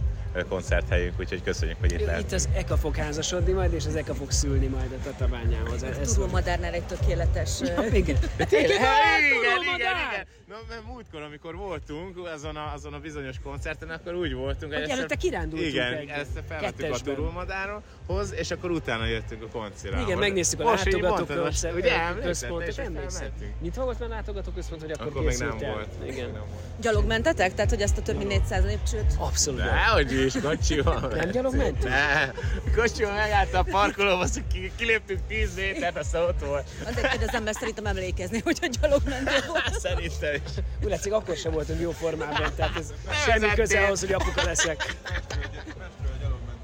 koncerthelyünk, 0.48 1.20
úgyhogy 1.20 1.42
köszönjük, 1.42 1.76
hogy 1.80 1.92
itt 1.92 2.00
Itt 2.00 2.06
lehetünk. 2.06 2.32
az 2.32 2.48
Eka 2.54 2.76
fog 2.76 2.96
házasodni 2.96 3.52
majd, 3.52 3.72
és 3.72 3.86
az 3.86 3.96
Eka 3.96 4.14
fog 4.14 4.30
szülni 4.30 4.66
majd 4.66 4.92
a 4.92 5.02
tatabányához. 5.04 5.82
Ez 5.82 6.12
Turbo. 6.12 6.30
Madárnál 6.30 6.72
egy 6.72 6.82
tökéletes... 6.82 7.60
ö, 7.60 7.82
Igen. 8.02 8.16
Tényleg? 8.36 8.70
Igen, 8.70 9.62
igen, 9.62 9.76
igen. 9.76 10.26
Na, 10.48 10.58
mert 10.68 10.84
múltkor, 10.86 11.22
amikor 11.22 11.56
voltunk 11.56 12.26
azon 12.34 12.56
a, 12.56 12.72
azon 12.74 12.92
a 12.94 12.98
bizonyos 12.98 13.36
koncerten, 13.42 13.88
akkor 13.88 14.14
úgy 14.14 14.32
voltunk. 14.34 14.72
Hogy 14.72 14.80
hogy 14.80 14.90
előtte 14.90 15.14
kirándultunk 15.14 15.68
Igen, 15.72 16.08
ezt 16.08 16.42
felvettük 16.48 16.92
a. 16.94 16.98
Turulmadáról, 16.98 17.82
és 18.30 18.50
akkor 18.50 18.70
utána 18.70 19.06
jöttünk 19.06 19.42
a 19.42 19.46
koncira. 19.46 20.00
Igen, 20.00 20.18
megnéztük 20.18 20.60
a 20.60 20.62
Most 20.64 20.86
így 20.86 20.92
látogatók 20.92 21.16
mondtad, 21.28 21.44
most, 21.44 21.62
központ, 21.62 21.84
Ugye, 21.84 22.00
emlékszel, 22.00 22.20
te 22.22 22.28
központot, 22.28 22.68
is, 22.68 22.76
hogy 22.76 22.84
emlékszem. 22.84 23.20
felvettünk? 23.20 23.52
Nyitva 23.60 23.84
volt 23.84 23.98
már 24.00 24.10
a 24.10 24.12
látogatóközpont, 24.12 24.80
hogy 24.80 24.90
akkor, 24.90 25.06
Akkor 25.06 25.22
még 25.22 25.38
nem 25.38 25.56
volt. 25.58 25.88
Igen. 26.06 26.30
Nem 26.30 26.32
volt. 26.40 26.60
Gyalog 26.80 27.06
mentetek? 27.06 27.54
Tehát, 27.54 27.70
hogy 27.70 27.80
ezt 27.80 27.98
a 27.98 28.02
több 28.02 28.16
mint 28.16 28.28
400 28.28 28.64
lépcsőt? 28.64 29.14
Abszolút. 29.18 29.60
Dehogy 29.60 30.12
is, 30.24 30.32
kocsival. 30.42 31.12
Nem 31.14 31.30
gyalog 31.30 31.54
mentünk? 31.56 31.88
Ne, 31.88 32.30
kocsival 32.76 33.14
megállt 33.14 33.54
a 33.54 33.62
parkolóba, 33.70 34.22
azt 34.22 34.42
ki, 34.52 34.72
kiléptünk 34.76 35.20
10 35.28 35.54
métert, 35.56 35.96
aztán 35.98 36.22
ott 36.22 36.40
volt. 36.46 36.68
Azért 36.86 37.08
kérdezem, 37.10 37.42
mert 37.42 37.58
szerintem 37.58 37.86
emlékezni, 37.86 38.40
hogy 38.44 38.58
a 38.62 38.68
gyalog 38.80 39.02
volt. 39.48 39.80
Szerintem 39.80 40.34
is. 40.34 40.40
Úgy 40.82 40.90
látszik, 40.90 41.12
akkor 41.12 41.36
sem 41.36 41.52
voltunk 41.52 41.80
jó 41.80 41.90
formában, 41.90 42.52
tehát 42.56 42.76
ez 42.78 42.88
Nem 43.06 43.14
semmi 43.14 43.38
vezettél. 43.40 43.64
köze 43.64 43.80
ahhoz, 43.84 44.00
hogy 44.00 44.12
apuka 44.12 44.42
leszek. 44.44 44.96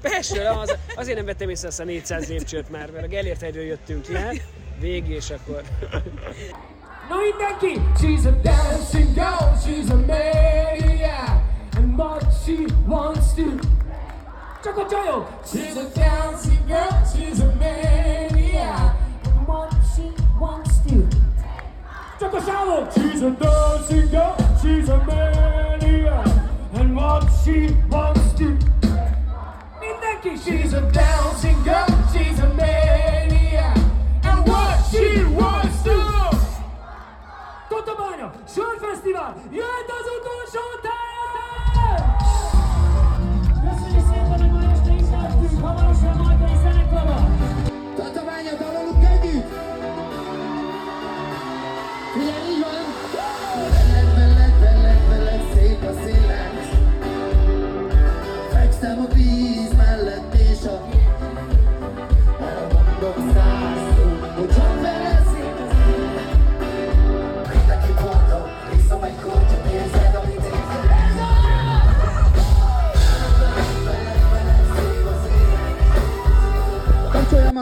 Pestről, 0.01 0.45
az, 0.45 0.75
azért 0.95 1.15
nem 1.17 1.25
vettem 1.25 1.49
észre 1.49 1.67
azt 1.67 1.79
a 1.79 1.83
400 1.83 2.27
lépcsőt 2.27 2.69
már, 2.69 2.91
mert 2.91 3.05
a 3.05 3.07
Gellért 3.07 3.41
hegyről 3.41 3.63
jöttünk 3.63 4.07
le, 4.07 4.31
végig, 4.79 5.09
és 5.15 5.29
akkor 5.29 5.61
Na 7.09 7.15
mindenki! 7.15 7.81
She's 7.99 8.25
a 8.27 8.41
dancing 8.41 9.13
girl, 9.13 9.55
she's 9.65 9.78
Choco 14.61 15.25
She's 15.45 15.77
a 15.77 15.89
dancing 15.91 16.67
girl, 16.67 17.05
she's 17.15 17.39
a 17.39 17.55
maniac. 17.55 18.95
And 19.23 19.47
what 19.47 19.73
she 19.95 20.11
wants 20.37 20.79
to 20.79 21.07
Choco 22.19 22.91
She's 22.91 23.21
a 23.21 23.31
dancing 23.31 24.07
girl, 24.09 24.57
she's 24.61 24.89
a 24.89 24.97
maniac. 25.05 26.27
And 26.73 26.93
what 26.93 27.29
she 27.43 27.69
wants 27.89 28.33
to 28.33 28.49
Me 29.79 29.93
thank 30.01 30.25
you, 30.25 30.37
she's 30.37 30.73
a 30.73 30.81
dancing 30.91 31.08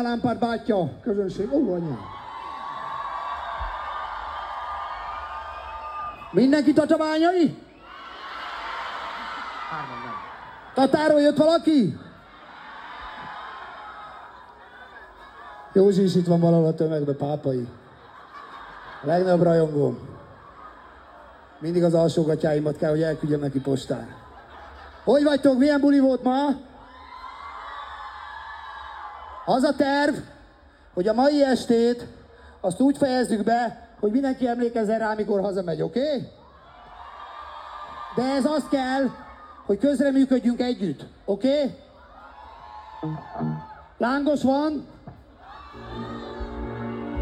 Lámpárt 0.08 0.40
bátyja, 0.40 0.90
közönség. 1.02 1.54
Ó, 1.54 1.74
anyám. 1.74 2.00
Mindenki 6.32 6.74
tatabányai? 6.74 7.58
Tatáról 10.74 11.22
jött 11.22 11.38
valaki? 11.38 11.98
Józsi 15.74 16.04
is 16.04 16.16
itt 16.16 16.28
van 16.28 16.40
valahol 16.40 16.66
a 16.66 16.74
tömegbe, 16.74 17.14
pápai. 17.14 17.68
A 19.04 19.06
legnagyobb 19.06 19.44
rajongóm. 19.44 19.98
Mindig 21.60 21.84
az 21.84 21.94
alsógatyáimat 21.94 22.78
kell, 22.78 22.90
hogy 22.90 23.02
elküldjem 23.02 23.40
neki 23.40 23.60
postán. 23.60 24.08
Hogy 25.04 25.24
vagytok? 25.24 25.58
Milyen 25.58 25.80
buli 25.80 26.00
volt 26.00 26.24
ma? 26.24 26.67
Az 29.50 29.64
a 29.64 29.76
terv, 29.76 30.16
hogy 30.94 31.08
a 31.08 31.14
mai 31.14 31.44
estét 31.44 32.08
azt 32.62 32.80
úgy 32.80 32.98
fejezzük 32.98 33.44
be, 33.44 33.90
hogy 34.00 34.12
mindenki 34.12 34.48
emlékezzen 34.48 35.00
rá, 35.00 35.14
mikor 35.14 35.42
hazamegy, 35.42 35.82
oké? 35.82 36.00
Okay? 36.00 36.28
De 38.16 38.24
ez 38.24 38.46
az 38.46 38.64
kell, 38.70 39.10
hogy 39.66 39.78
közreműködjünk 39.78 40.62
együtt, 40.62 41.06
oké? 41.26 41.48
Okay? 41.48 41.76
Lángos 43.98 44.44
van? 44.44 44.88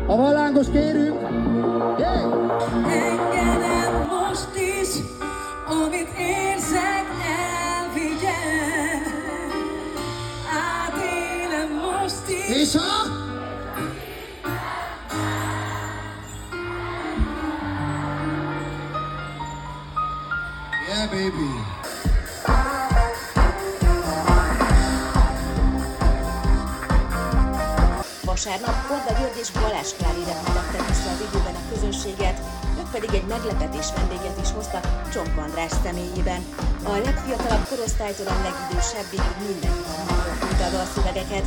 Ha 0.08 0.15
van 0.15 0.34
lángos, 0.34 0.70
kérünk! 0.70 1.22
Yeah! 1.98 2.24
Engedem 2.86 4.08
most 4.08 4.55
is, 4.55 4.89
amit 5.67 6.10
érzek, 6.17 6.54
És 12.65 12.75
ha? 12.75 13.03
Yeah, 20.88 21.10
baby. 21.10 21.50
Vasárnap 28.24 28.88
Korda 28.88 29.19
György 29.19 29.38
és 29.39 29.51
Balázs 29.51 29.93
Klári 29.98 30.24
repültettek 30.25 30.88
vissza 30.88 31.10
az 31.10 31.22
időben 31.29 31.55
a 31.55 31.69
közönséget, 31.74 32.39
pedig 32.96 33.14
egy 33.20 33.32
meglepetés 33.36 33.88
vendéget 33.98 34.38
is 34.44 34.52
hoztak 34.58 34.84
Csomp 35.14 35.38
András 35.46 35.74
személyében. 35.84 36.42
A 36.92 36.94
legfiatalabb 37.08 37.66
korosztálytól 37.72 38.28
a 38.34 38.42
legidősebbig 38.48 39.24
mindenki 39.48 39.90
hangolta 40.08 40.66
a 40.68 40.74
dalszövegeket. 40.75 41.46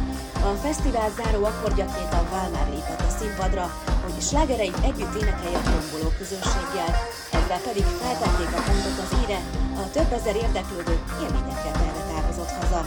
A 0.49 0.51
fesztivál 0.65 1.11
záró 1.19 1.41
akkordjaként 1.51 2.13
a 2.21 2.27
Valmár 2.33 2.67
lépett 2.75 3.03
a 3.11 3.17
színpadra, 3.19 3.65
hogy 4.05 4.17
slágereit 4.29 4.79
együtt 4.89 5.15
énekelje 5.21 5.59
a 5.61 5.67
tomboló 5.73 6.09
közönséggel. 6.21 6.91
Ezzel 7.39 7.61
pedig 7.69 7.87
feltették 8.03 8.51
a 8.59 8.65
pontot 8.67 8.99
az 9.05 9.13
íre, 9.21 9.41
a 9.83 9.85
több 9.97 10.11
ezer 10.19 10.37
érdeklődő 10.45 10.95
élményekkel 11.23 11.75
telve 11.81 12.03
távozott 12.13 12.53
haza. 12.59 12.81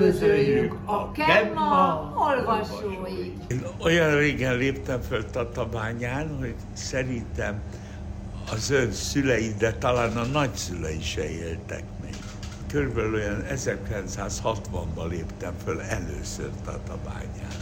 Üdvözöljük 0.00 0.74
a 0.84 1.12
Kemma! 1.12 2.12
Én 3.48 3.62
olyan 3.82 4.16
régen 4.16 4.56
léptem 4.56 5.00
föl 5.00 5.30
Tatabányán, 5.30 6.36
hogy 6.38 6.54
szerintem 6.72 7.60
az 8.52 8.70
ön 8.70 8.92
szülei, 8.92 9.54
de 9.58 9.72
talán 9.72 10.16
a 10.16 10.24
nagyszülei 10.24 11.00
se 11.02 11.30
éltek 11.30 11.82
még. 12.02 12.14
Körülbelül 12.68 13.14
olyan 13.14 13.44
1960-ban 13.54 15.08
léptem 15.08 15.52
föl 15.64 15.80
először 15.80 16.50
Tatabányán. 16.64 17.56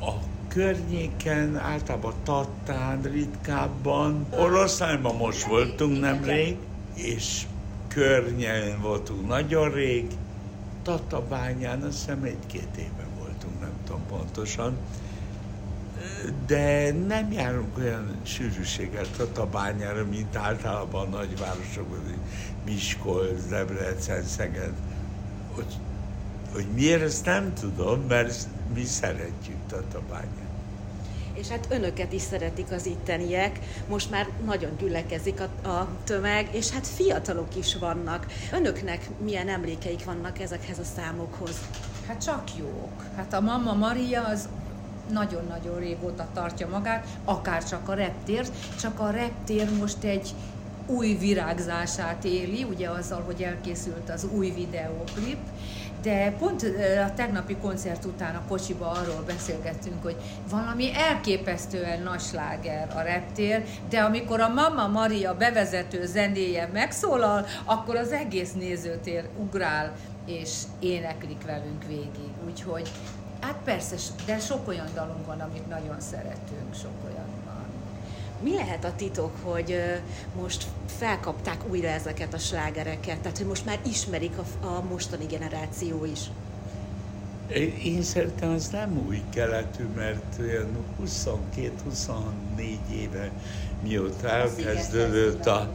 A 0.00 0.12
környéken, 0.48 1.56
általában 1.56 2.14
Tattán, 2.24 3.02
ritkábban, 3.02 4.26
Oroszlányban 4.38 5.16
most 5.16 5.44
voltunk 5.44 6.00
nemrég, 6.00 6.56
és 6.94 7.42
környen 7.88 8.80
voltunk 8.80 9.28
nagyon 9.28 9.72
rég, 9.72 10.06
Tatabányán 10.82 11.82
azt 11.82 11.98
hiszem 11.98 12.22
egy-két 12.22 12.76
éve 12.76 13.06
voltunk, 13.18 13.60
nem 13.60 13.72
tudom 13.84 14.06
pontosan. 14.08 14.76
De 16.46 16.92
nem 16.92 17.32
járunk 17.32 17.78
olyan 17.78 18.16
sűrűséggel 18.22 19.06
Tatabányára, 19.16 20.04
mint 20.04 20.36
általában 20.36 21.06
a 21.06 21.16
nagyvárosokban, 21.16 22.00
Miskolc, 22.64 23.46
Debrecen, 23.48 24.24
Szeged. 24.24 24.72
Hogy, 25.54 25.78
hogy 26.52 26.66
miért, 26.74 27.02
ezt 27.02 27.24
nem 27.24 27.54
tudom, 27.54 28.00
mert 28.08 28.48
mi 28.74 28.84
szeretjük 28.84 29.56
Tatabányát. 29.68 30.49
És 31.40 31.48
hát 31.48 31.66
önöket 31.70 32.12
is 32.12 32.22
szeretik 32.22 32.70
az 32.70 32.86
itteniek, 32.86 33.58
most 33.88 34.10
már 34.10 34.28
nagyon 34.44 34.76
gyülekezik 34.78 35.40
a, 35.40 35.68
a 35.68 35.88
tömeg, 36.04 36.48
és 36.52 36.70
hát 36.70 36.86
fiatalok 36.86 37.56
is 37.56 37.76
vannak. 37.76 38.26
Önöknek 38.52 39.08
milyen 39.22 39.48
emlékeik 39.48 40.04
vannak 40.04 40.38
ezekhez 40.40 40.78
a 40.78 40.84
számokhoz? 40.96 41.60
Hát 42.06 42.22
csak 42.24 42.56
jók. 42.58 43.04
Hát 43.16 43.32
a 43.32 43.40
Mama 43.40 43.72
Maria 43.72 44.24
az 44.24 44.48
nagyon-nagyon 45.12 45.78
régóta 45.78 46.28
tartja 46.34 46.68
magát, 46.68 47.06
akár 47.24 47.64
csak 47.64 47.88
a 47.88 47.94
reptér, 47.94 48.46
csak 48.80 49.00
a 49.00 49.10
reptér 49.10 49.70
most 49.78 50.04
egy 50.04 50.34
új 50.86 51.14
virágzását 51.14 52.24
éli, 52.24 52.64
ugye 52.64 52.88
azzal, 52.88 53.22
hogy 53.22 53.42
elkészült 53.42 54.10
az 54.10 54.26
új 54.32 54.50
videóklip, 54.50 55.38
de 56.02 56.32
pont 56.38 56.62
a 57.06 57.14
tegnapi 57.14 57.56
koncert 57.56 58.04
után 58.04 58.34
a 58.34 58.42
kocsiba 58.48 58.90
arról 58.90 59.22
beszélgettünk, 59.26 60.02
hogy 60.02 60.16
valami 60.50 60.94
elképesztően 60.94 62.02
nagy 62.02 62.20
sláger 62.20 62.88
a 62.96 63.00
reptér, 63.00 63.64
de 63.88 64.00
amikor 64.00 64.40
a 64.40 64.48
Mama 64.48 64.86
Maria 64.86 65.36
bevezető 65.36 66.06
zenéje 66.06 66.68
megszólal, 66.72 67.46
akkor 67.64 67.96
az 67.96 68.12
egész 68.12 68.52
nézőtér 68.52 69.28
ugrál, 69.38 69.92
és 70.26 70.62
éneklik 70.78 71.44
velünk 71.44 71.84
végig. 71.86 72.30
Úgyhogy, 72.46 72.90
hát 73.40 73.56
persze, 73.64 73.96
de 74.26 74.38
sok 74.38 74.68
olyan 74.68 74.88
dalunk 74.94 75.26
van, 75.26 75.40
amit 75.40 75.68
nagyon 75.68 76.00
szeretünk, 76.00 76.74
sok 76.74 76.92
olyan. 77.04 77.49
Mi 78.42 78.54
lehet 78.54 78.84
a 78.84 78.92
titok, 78.96 79.32
hogy 79.42 79.76
most 80.40 80.66
felkapták 80.86 81.68
újra 81.70 81.88
ezeket 81.88 82.34
a 82.34 82.38
slágereket, 82.38 83.18
tehát 83.18 83.38
hogy 83.38 83.46
most 83.46 83.64
már 83.64 83.78
ismerik 83.86 84.32
a, 84.38 84.66
a 84.66 84.82
mostani 84.88 85.26
generáció 85.26 86.04
is? 86.04 86.20
Én 87.84 88.02
szerintem 88.02 88.50
ez 88.50 88.68
nem 88.68 89.02
új 89.06 89.22
keletű, 89.30 89.84
mert 89.96 90.38
olyan 90.40 90.68
22-24 91.04 92.78
éve 92.92 93.30
mióta 93.82 94.28
elkezdődött 94.28 95.46
a, 95.46 95.70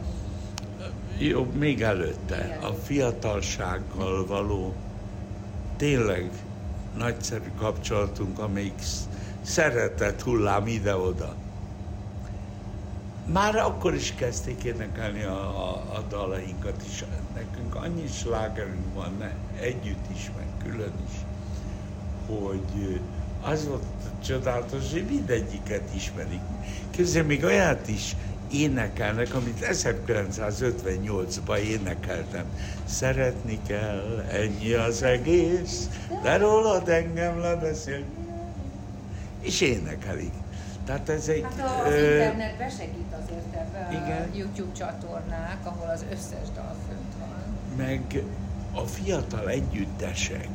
jó, 1.18 1.44
még 1.58 1.82
előtte, 1.82 2.58
a 2.62 2.72
fiatalsággal 2.72 4.26
való 4.26 4.74
tényleg 5.76 6.30
nagyszerű 6.96 7.50
kapcsolatunk, 7.58 8.38
amelyik 8.38 8.78
sz- 8.80 9.08
szeretett 9.42 10.22
hullám 10.22 10.66
ide-oda. 10.66 11.34
Már 13.32 13.56
akkor 13.56 13.94
is 13.94 14.14
kezdték 14.14 14.64
énekelni 14.64 15.22
a, 15.22 15.40
a, 15.40 15.94
a 15.96 16.00
dalainkat 16.08 16.82
is. 16.88 17.04
Nekünk 17.34 17.74
annyi 17.74 18.06
slágerünk 18.06 18.94
van, 18.94 19.16
ne, 19.18 19.30
együtt 19.60 20.10
is, 20.14 20.30
meg 20.36 20.46
külön 20.62 20.92
is, 21.08 21.14
hogy 22.26 23.00
az 23.42 23.66
volt 23.66 23.82
csodálatos, 24.24 24.92
hogy 24.92 25.04
mindegyiket 25.04 25.94
ismerik. 25.94 26.40
Közben 26.96 27.24
még 27.24 27.44
olyat 27.44 27.88
is 27.88 28.16
énekelnek, 28.50 29.34
amit 29.34 29.66
1958-ban 29.70 31.58
énekeltem. 31.58 32.44
Szeretni 32.84 33.60
kell, 33.66 34.24
ennyi 34.30 34.72
az 34.72 35.02
egész, 35.02 35.88
de 36.22 36.36
rólad 36.36 36.88
engem 36.88 37.38
lebeszél. 37.38 38.04
És 39.40 39.60
énekelik. 39.60 40.32
Tehát 40.86 41.08
ez 41.08 41.28
egy... 41.28 41.42
Hát 41.42 41.84
az 41.86 41.92
ö, 41.92 42.10
internet 42.14 42.56
besegít 42.58 43.12
azért 43.24 43.54
ebbe 43.54 43.88
Igen. 43.90 44.28
a 44.32 44.36
YouTube 44.36 44.72
csatornák, 44.72 45.58
ahol 45.62 45.88
az 45.88 46.04
összes 46.10 46.48
dal 46.54 46.74
fönt 46.88 47.12
van. 47.18 47.76
meg 47.86 48.22
a 48.74 48.80
fiatal 48.80 49.48
együttesek 49.48 50.48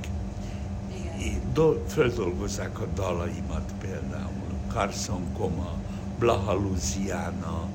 do- 1.53 1.91
földolgozzák 1.91 2.79
a 2.79 2.85
dalaimat 2.95 3.71
például. 3.81 4.39
Carson 4.73 5.21
Koma, 5.37 5.73
Blaha 6.19 6.53
Luciana, 6.53 7.67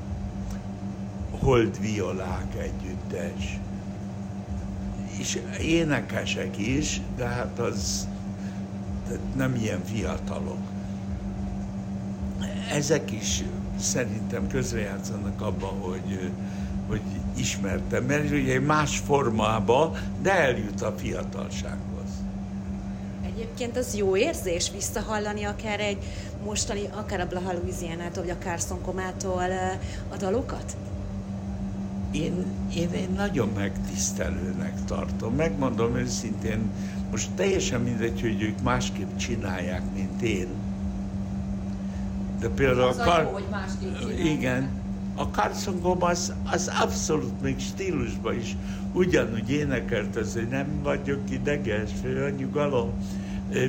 Hold 1.40 1.80
Violák 1.80 2.54
együttes. 2.58 3.58
és 5.18 5.38
énekesek 5.60 6.58
is, 6.58 7.00
de 7.16 7.26
hát 7.26 7.58
az 7.58 8.08
nem 9.36 9.54
ilyen 9.54 9.84
fiatalok. 9.84 10.58
Ezek 12.72 13.10
is 13.10 13.42
szerintem 13.80 14.48
közrejátszanak 14.48 15.40
abban, 15.40 15.80
hogy, 15.80 16.30
hogy 16.88 17.00
ismertem, 17.36 18.04
mert 18.04 18.30
ugye 18.30 18.60
más 18.60 18.98
formába, 18.98 19.96
de 20.22 20.32
eljut 20.32 20.82
a 20.82 20.94
fiatalsághoz. 20.96 22.10
Egyébként 23.24 23.76
az 23.76 23.94
jó 23.96 24.16
érzés 24.16 24.70
visszahallani 24.70 25.44
akár 25.44 25.80
egy 25.80 25.98
mostani, 26.44 26.80
akár 26.94 27.20
a 27.20 27.26
Blaha 27.26 27.52
Louisiana-tól, 27.52 28.22
vagy 28.22 28.36
a 28.40 28.44
Carson 28.44 28.80
Komától 28.80 29.50
a 30.08 30.16
dalokat? 30.16 30.76
Én, 32.10 32.44
én, 32.76 32.92
én 32.92 33.10
nagyon 33.16 33.48
megtisztelőnek 33.54 34.84
tartom. 34.84 35.34
Megmondom 35.34 35.96
őszintén, 35.96 36.70
most 37.10 37.30
teljesen 37.30 37.80
mindegy, 37.80 38.20
hogy 38.20 38.42
ők 38.42 38.62
másképp 38.62 39.16
csinálják, 39.16 39.82
mint 39.94 40.22
én. 40.22 40.46
De 42.40 42.48
például 42.48 42.88
az 42.88 42.98
a 42.98 43.04
kar... 43.04 43.40
jó. 44.00 44.08
Igen. 44.24 44.68
A 45.14 45.22
Carson 45.22 45.80
Goma 45.80 46.06
az, 46.06 46.70
abszolút 46.80 47.42
még 47.42 47.58
stílusban 47.58 48.38
is 48.38 48.56
ugyanúgy 48.92 49.50
énekelt, 49.50 50.14
hogy 50.32 50.48
nem 50.50 50.66
vagyok 50.82 51.30
ideges, 51.30 51.90
a 52.04 52.28
nyugalom, 52.28 52.92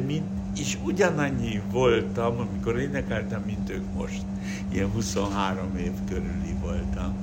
mint, 0.06 0.26
és 0.58 0.78
ugyanannyi 0.84 1.62
voltam, 1.72 2.38
amikor 2.40 2.80
énekeltem, 2.80 3.42
mint 3.46 3.70
ők 3.70 3.94
most. 3.96 4.22
Ilyen 4.70 4.92
23 4.92 5.78
év 5.78 5.92
körüli 6.10 6.56
voltam. 6.62 7.14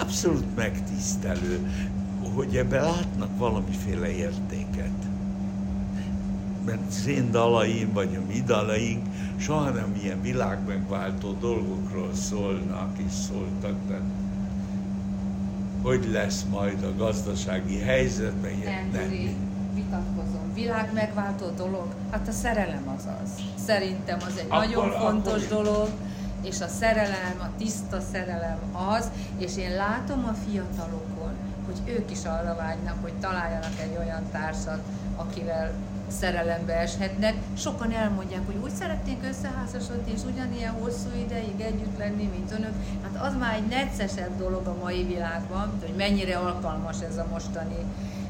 Abszolút 0.00 0.56
megtisztelő, 0.56 1.68
hogy 2.34 2.56
ebben 2.56 2.82
látnak 2.82 3.38
valamiféle 3.38 4.10
értéket. 4.10 5.11
Mert 6.64 6.80
az 6.88 7.06
én 7.06 7.30
dalaim, 7.30 7.92
vagy 7.92 8.16
a 8.16 8.26
mi 8.32 8.40
dalaink 8.46 9.06
soha 9.36 9.70
nem 9.70 9.94
ilyen 10.02 10.20
világmegváltó 10.20 11.32
dolgokról 11.32 12.14
szólnak, 12.14 12.98
és 12.98 13.12
szóltak, 13.12 13.74
de 13.88 14.00
hogy 15.82 16.08
lesz 16.12 16.44
majd 16.50 16.82
a 16.84 16.96
gazdasági 16.96 17.78
helyzet, 17.78 18.32
meg 18.42 18.56
Nem, 18.92 19.02
Gyuri, 19.08 19.36
vitatkozom. 19.74 20.52
Világ 20.54 20.90
megváltó 20.94 21.46
dolog? 21.56 21.86
Hát 22.10 22.28
a 22.28 22.32
szerelem 22.32 22.94
az 22.96 23.08
az. 23.22 23.30
Szerintem 23.66 24.18
az 24.26 24.36
egy 24.38 24.46
Akkor- 24.48 24.64
nagyon 24.66 24.90
fontos 24.90 25.44
akkor- 25.44 25.64
dolog, 25.64 25.88
és 26.42 26.60
a 26.60 26.68
szerelem, 26.68 27.34
a 27.38 27.46
tiszta 27.58 28.00
szerelem 28.12 28.58
az, 28.72 29.10
és 29.38 29.56
én 29.56 29.74
látom 29.76 30.24
a 30.24 30.32
fiatalokon, 30.48 31.32
hogy 31.66 31.94
ők 31.94 32.10
is 32.10 32.24
arra 32.24 32.54
vágynak, 32.56 32.96
hogy 33.02 33.12
találjanak 33.20 33.72
egy 33.82 33.96
olyan 33.98 34.22
társat, 34.32 34.80
akivel 35.16 35.72
szerelembe 36.20 36.72
eshetnek. 36.72 37.34
Sokan 37.56 37.92
elmondják, 37.92 38.46
hogy 38.46 38.56
úgy 38.62 38.70
szeretnénk 38.70 39.24
összeházasodni, 39.28 40.12
és 40.14 40.20
ugyanilyen 40.32 40.72
hosszú 40.72 41.08
ideig 41.24 41.60
együtt 41.60 41.98
lenni, 41.98 42.30
mint 42.36 42.52
önök. 42.52 42.74
Hát 43.02 43.26
az 43.26 43.36
már 43.38 43.54
egy 43.54 43.66
neccesebb 43.68 44.38
dolog 44.38 44.66
a 44.66 44.76
mai 44.82 45.04
világban, 45.04 45.72
hogy 45.80 45.94
mennyire 45.96 46.36
alkalmas 46.36 46.96
ez 47.10 47.16
a 47.16 47.26
mostani 47.30 47.84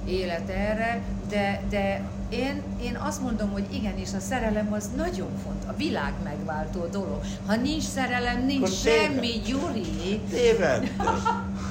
élet 0.07 0.49
erre, 0.49 1.03
de, 1.29 1.63
de 1.71 2.03
én, 2.29 2.63
én 2.83 2.97
azt 2.97 3.23
mondom, 3.23 3.51
hogy 3.51 3.67
igenis 3.73 4.13
a 4.17 4.21
szerelem 4.21 4.73
az 4.73 4.91
nagyon 4.97 5.31
fontos, 5.45 5.69
a 5.69 5.77
világ 5.77 6.13
megváltó 6.25 6.87
dolog. 6.91 7.21
Ha 7.47 7.57
nincs 7.57 7.83
szerelem, 7.83 8.45
nincs 8.45 8.83
téved. 8.83 9.03
semmi, 9.03 9.29
Gyuri. 9.29 10.21
Tévedtem. 10.31 10.89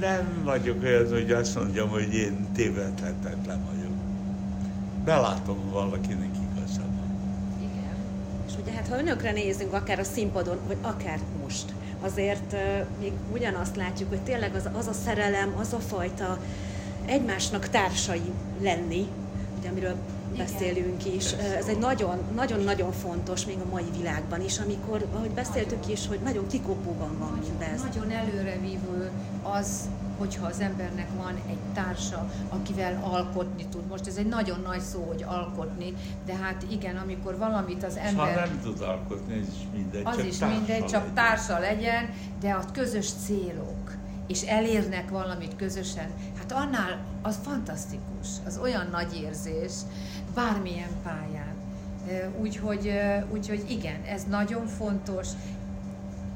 Nem 0.00 0.42
vagyok 0.44 0.82
olyan, 0.82 1.08
hogy 1.08 1.32
azt 1.32 1.54
mondjam, 1.54 1.88
hogy 1.88 2.14
én 2.14 2.46
tévedhetetlen 2.54 3.64
vagyok. 3.64 3.75
Belátom, 5.06 5.70
valakinek 5.70 6.28
igaza 6.50 6.80
van. 6.80 7.10
Igen. 7.60 7.94
És 8.46 8.52
ugye 8.62 8.72
hát 8.72 8.88
ha 8.88 8.98
önökre 8.98 9.32
nézünk, 9.32 9.72
akár 9.72 9.98
a 9.98 10.04
színpadon, 10.04 10.58
vagy 10.66 10.76
akár 10.82 11.18
most, 11.42 11.74
azért 12.00 12.52
uh, 12.52 12.60
még 13.00 13.12
ugyanazt 13.32 13.76
látjuk, 13.76 14.08
hogy 14.08 14.20
tényleg 14.20 14.54
az, 14.54 14.68
az 14.78 14.86
a 14.86 14.92
szerelem, 14.92 15.54
az 15.60 15.72
a 15.72 15.78
fajta 15.78 16.38
egymásnak 17.04 17.68
társai 17.68 18.32
lenni, 18.60 19.06
ugye, 19.58 19.68
amiről 19.68 19.94
Igen. 20.32 20.46
beszélünk 20.46 21.14
is. 21.14 21.32
Uh, 21.32 21.56
Ez 21.56 21.66
egy 21.66 21.78
nagyon, 21.78 22.18
nagyon-nagyon 22.34 22.92
fontos 22.92 23.46
még 23.46 23.56
a 23.66 23.70
mai 23.70 23.90
világban 23.96 24.44
is, 24.44 24.58
amikor, 24.58 25.06
ahogy 25.14 25.30
beszéltük 25.30 25.88
is, 25.88 26.06
hogy 26.06 26.18
nagyon 26.24 26.46
kikopóban 26.46 27.18
van 27.18 27.38
mindez. 27.48 27.82
Nagyon 27.82 28.10
előrevívő 28.10 29.10
az, 29.42 29.88
hogyha 30.18 30.46
az 30.46 30.60
embernek 30.60 31.08
van 31.16 31.34
egy 31.48 31.58
társa, 31.74 32.30
akivel 32.48 33.00
alkotni 33.02 33.66
tud. 33.70 33.86
Most 33.86 34.06
ez 34.06 34.16
egy 34.16 34.26
nagyon 34.26 34.60
nagy 34.60 34.80
szó, 34.80 35.02
hogy 35.02 35.24
alkotni, 35.26 35.94
de 36.26 36.34
hát 36.34 36.64
igen, 36.68 36.96
amikor 36.96 37.38
valamit 37.38 37.84
az 37.84 37.94
Ha 37.94 38.00
ember... 38.00 38.34
nem 38.34 38.60
tud 38.62 38.80
alkotni, 38.80 39.34
ez 39.34 39.46
is 39.48 39.66
mindegy. 39.72 40.02
Az 40.04 40.16
csak 40.16 40.26
is 40.26 40.38
mindegy, 40.38 40.84
csak 40.84 41.00
legyen. 41.00 41.14
társa 41.14 41.58
legyen, 41.58 42.10
de 42.40 42.52
a 42.52 42.64
közös 42.72 43.08
célok, 43.24 43.94
és 44.26 44.42
elérnek 44.42 45.10
valamit 45.10 45.56
közösen, 45.56 46.10
hát 46.38 46.52
annál 46.52 46.98
az 47.22 47.38
fantasztikus, 47.42 48.28
az 48.46 48.58
olyan 48.62 48.88
nagy 48.90 49.20
érzés, 49.22 49.72
bármilyen 50.34 50.90
pályán. 51.02 51.54
Úgyhogy, 52.40 52.92
úgyhogy 53.32 53.64
igen, 53.68 54.02
ez 54.02 54.22
nagyon 54.30 54.66
fontos. 54.66 55.28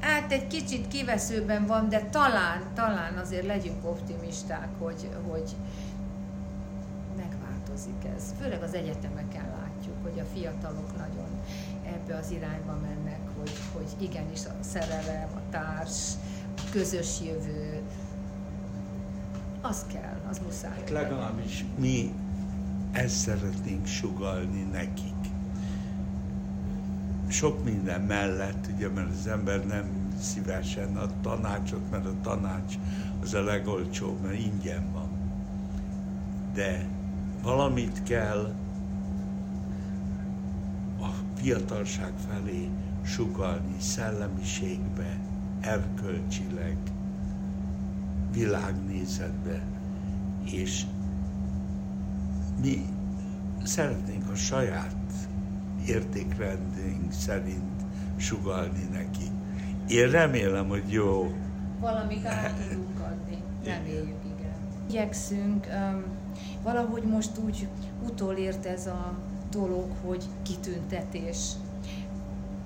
Hát 0.01 0.31
egy 0.31 0.47
kicsit 0.47 0.87
kiveszőben 0.87 1.65
van, 1.65 1.89
de 1.89 2.01
talán, 2.01 2.61
talán 2.73 3.17
azért 3.17 3.45
legyünk 3.45 3.85
optimisták, 3.85 4.67
hogy, 4.79 5.09
hogy 5.27 5.49
megváltozik 7.17 8.05
ez. 8.15 8.23
Főleg 8.41 8.61
az 8.63 8.73
egyetemeken 8.73 9.45
látjuk, 9.59 9.95
hogy 10.01 10.19
a 10.19 10.25
fiatalok 10.33 10.97
nagyon 10.97 11.29
ebbe 11.85 12.15
az 12.15 12.31
irányba 12.31 12.77
mennek, 12.81 13.19
hogy, 13.39 13.51
hogy 13.73 14.03
igenis 14.03 14.45
a 14.45 14.63
szerelem, 14.63 15.29
a 15.35 15.49
társ, 15.49 16.13
a 16.57 16.61
közös 16.71 17.19
jövő, 17.25 17.81
az 19.61 19.85
kell, 19.93 20.21
az 20.29 20.39
muszáj. 20.45 20.79
legyen. 20.79 20.93
Legalábbis 21.01 21.65
mi 21.77 22.13
ezt 22.91 23.15
szeretnénk 23.15 23.85
sugalni 23.87 24.61
nekik. 24.71 25.30
Sok 27.31 27.63
minden 27.63 28.01
mellett, 28.01 28.69
ugye, 28.75 28.89
mert 28.89 29.09
az 29.19 29.27
ember 29.27 29.65
nem 29.65 30.13
szívesen 30.19 30.97
ad 30.97 31.13
tanácsot, 31.21 31.91
mert 31.91 32.05
a 32.05 32.13
tanács 32.21 32.75
az 33.21 33.33
a 33.33 33.43
legolcsóbb, 33.43 34.21
mert 34.21 34.39
ingyen 34.39 34.91
van. 34.93 35.09
De 36.53 36.85
valamit 37.43 38.03
kell 38.03 38.53
a 40.99 41.09
fiatalság 41.35 42.11
felé 42.29 42.69
sugalni 43.03 43.75
szellemiségbe, 43.79 45.19
erkölcsileg, 45.61 46.77
világnézetbe, 48.31 49.61
és 50.43 50.85
mi 52.61 52.85
szeretnénk 53.63 54.29
a 54.29 54.35
saját 54.35 54.95
értékrendünk 55.87 57.11
szerint 57.11 57.81
sugalni 58.17 58.87
neki. 58.91 59.25
Én 59.87 60.11
remélem, 60.11 60.67
hogy 60.67 60.91
jó. 60.91 61.33
Valamit 61.79 62.25
át 62.25 62.53
tudunk 62.69 62.99
adni, 62.99 63.43
reméljük, 63.63 64.17
igen. 64.37 64.53
Igyekszünk, 64.89 65.67
um, 65.73 66.03
valahogy 66.63 67.03
most 67.03 67.31
úgy 67.45 67.67
utolért 68.03 68.65
ez 68.65 68.87
a 68.87 69.17
dolog, 69.51 69.89
hogy 70.05 70.23
kitüntetés. 70.41 71.51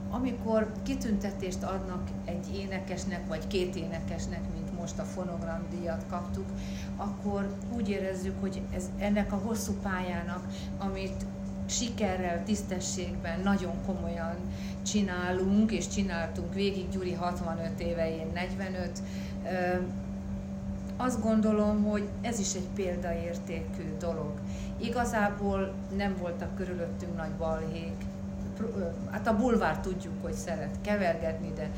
Amikor 0.10 0.72
kitüntetést 0.84 1.64
adnak 1.64 2.10
egy 2.26 2.58
énekesnek, 2.58 3.28
vagy 3.28 3.48
két 3.48 3.76
énekesnek, 3.76 4.42
mint 4.54 4.80
most 4.80 5.00
a 5.00 5.04
fonogramdíjat 5.04 6.06
kaptuk, 6.10 6.46
akkor 6.96 7.56
úgy 7.76 7.90
érezzük, 7.90 8.34
hogy 8.40 8.62
ez 8.76 8.90
ennek 8.98 9.32
a 9.32 9.36
hosszú 9.36 9.74
pályának, 9.82 10.48
amit 10.78 11.26
sikerrel, 11.66 12.44
tisztességben, 12.44 13.40
nagyon 13.40 13.74
komolyan 13.86 14.36
csinálunk, 14.86 15.72
és 15.72 15.88
csináltunk 15.88 16.54
végig, 16.54 16.90
Gyuri 16.90 17.14
65 17.14 17.80
éve, 17.80 18.16
én 18.16 18.28
45, 18.34 19.00
ö, 19.46 19.78
azt 20.98 21.22
gondolom, 21.22 21.84
hogy 21.84 22.08
ez 22.22 22.40
is 22.40 22.54
egy 22.54 22.68
példaértékű 22.76 23.98
dolog. 24.00 24.32
Igazából 24.78 25.74
nem 25.98 26.16
voltak 26.20 26.56
körülöttünk 26.56 27.16
nagy 27.16 27.32
balhék. 27.38 27.96
Hát 29.12 29.28
a 29.28 29.36
bulvár 29.36 29.80
tudjuk, 29.80 30.14
hogy 30.22 30.34
szeret 30.34 30.76
kevergetni, 30.82 31.52
de 31.56 31.70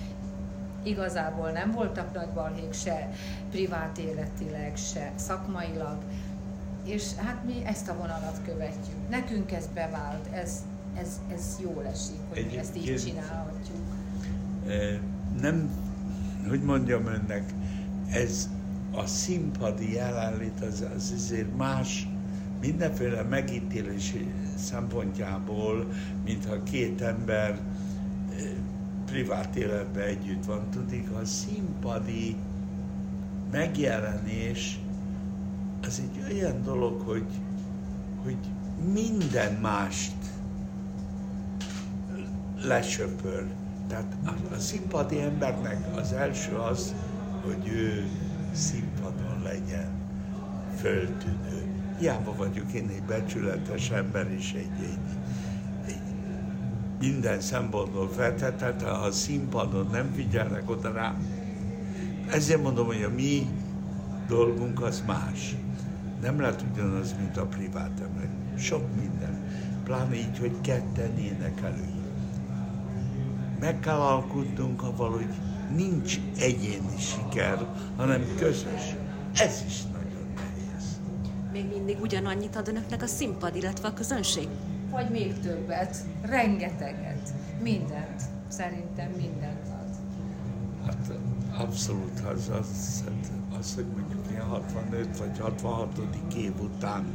igazából 0.84 1.50
nem 1.50 1.72
voltak 1.72 2.14
nagy 2.14 2.30
balhék 2.30 2.74
se 2.74 3.10
privát 3.52 3.98
életileg, 3.98 4.76
se 4.76 5.12
szakmailag. 5.16 5.98
És 6.88 7.04
hát 7.16 7.44
mi 7.46 7.66
ezt 7.66 7.88
a 7.88 7.94
vonalat 7.96 8.40
követjük. 8.46 9.10
Nekünk 9.10 9.52
ez 9.52 9.68
bevált, 9.74 10.28
ez, 10.34 10.64
ez, 10.96 11.20
ez 11.34 11.58
jól 11.62 11.86
esik, 11.86 12.20
hogy 12.30 12.48
mi 12.52 12.58
ezt 12.58 12.76
így 12.76 12.82
Egyébként- 12.82 13.08
csinálhatjuk. 13.08 13.78
Eh, 14.68 15.00
Nem, 15.42 15.70
hogy 16.48 16.62
mondjam 16.62 17.06
önnek, 17.06 17.54
ez 18.12 18.50
a 18.92 19.06
színpadi 19.06 19.94
jelenlét 19.94 20.62
az, 20.62 20.86
az 20.96 21.12
azért 21.16 21.58
más, 21.58 22.08
mindenféle 22.62 23.22
megítélés 23.22 24.14
szempontjából, 24.58 25.88
mintha 26.26 26.64
két 26.64 27.02
ember 27.02 27.50
eh, 27.52 27.60
privát 29.06 29.56
életben 29.56 30.08
együtt 30.08 30.46
van. 30.46 30.70
Tudik, 30.70 31.12
a 31.12 31.26
színpadi 31.26 32.36
megjelenés 33.52 34.80
az 35.82 36.02
egy 36.02 36.34
olyan 36.34 36.64
dolog, 36.64 37.02
hogy, 37.02 37.26
hogy 38.24 38.38
minden 38.94 39.54
mást 39.54 40.16
lesöpör. 42.62 43.46
Tehát 43.88 44.16
a, 44.26 44.54
a 44.54 44.60
színpadi 44.60 45.20
embernek 45.20 45.96
az 45.96 46.14
első 46.14 46.56
az, 46.56 46.96
hogy 47.46 47.68
ő 47.68 48.08
színpadon 48.54 49.42
legyen, 49.44 49.90
föltűnő. 50.80 51.76
Hiába 52.00 52.36
vagyok 52.36 52.74
én 52.74 52.90
egy 52.90 53.04
becsületes 53.04 53.90
ember 53.90 54.32
és 54.32 54.54
egy, 54.54 54.84
egy, 54.84 54.98
egy 55.86 56.02
minden 57.00 57.40
szempontból 57.40 58.10
feltetett, 58.10 58.82
ha 58.82 58.90
a 58.90 59.12
színpadon 59.12 59.88
nem 59.92 60.12
figyelnek 60.16 60.70
oda 60.70 60.92
rá. 60.92 61.16
Ezért 62.32 62.62
mondom, 62.62 62.86
hogy 62.86 63.04
a 63.04 63.10
mi 63.10 63.48
dolgunk 64.28 64.82
az 64.82 65.04
más. 65.06 65.56
Nem 66.22 66.40
lehet 66.40 66.66
ugyanaz, 66.72 67.16
mint 67.20 67.38
a 67.38 67.46
privát 67.46 68.00
ember. 68.02 68.30
Sok 68.58 68.84
minden. 68.96 69.50
Pláne 69.84 70.16
így, 70.16 70.38
hogy 70.40 70.62
ketten 70.62 71.18
énekelünk. 71.18 72.06
Meg 73.60 73.80
kell 73.80 74.00
alkotnunk 74.00 74.84
avval, 74.84 75.12
hogy 75.12 75.28
nincs 75.76 76.20
egyéni 76.40 76.98
siker, 76.98 77.66
hanem 77.96 78.24
közös. 78.38 78.96
Ez 79.34 79.64
is 79.68 79.84
nagyon 79.84 80.28
nehéz. 80.36 81.00
Még 81.52 81.66
mindig 81.68 82.02
ugyanannyit 82.02 82.56
ad 82.56 82.68
önöknek 82.68 83.02
a 83.02 83.08
színpad, 83.08 83.56
illetve 83.56 83.88
a 83.88 83.94
közönség? 83.94 84.48
Vagy 84.90 85.10
még 85.10 85.40
többet, 85.40 85.98
rengeteget, 86.22 87.34
mindent, 87.62 88.22
szerintem 88.48 89.12
mindent 89.18 89.68
ad. 89.68 89.96
Hát 90.86 91.12
abszolút 91.58 92.20
az, 92.20 92.50
az, 92.50 93.04
az, 93.60 93.76
hogy 93.76 93.86
mondjuk 93.96 94.27
ilyen 94.38 94.50
65 94.50 95.18
vagy 95.18 95.40
66. 95.40 96.00
év 96.38 96.52
után 96.62 97.06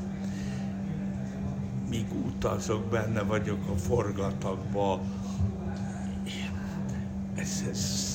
míg 1.88 2.06
utazok, 2.26 2.84
benne 2.84 3.22
vagyok 3.22 3.68
a 3.68 3.76
forgatagba, 3.76 5.00
ez, 7.34 7.64
ez, 7.70 8.12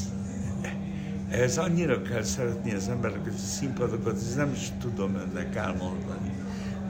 ez 1.30 1.58
annyira 1.58 2.02
kell 2.02 2.24
szeretni 2.24 2.74
az 2.74 2.90
embereket, 2.90 3.34
a 3.34 3.38
színpadokat, 3.38 4.16
ez 4.16 4.36
nem 4.36 4.52
is 4.52 4.72
tudom 4.80 5.16
önnek 5.16 5.56
elmondani. 5.56 6.32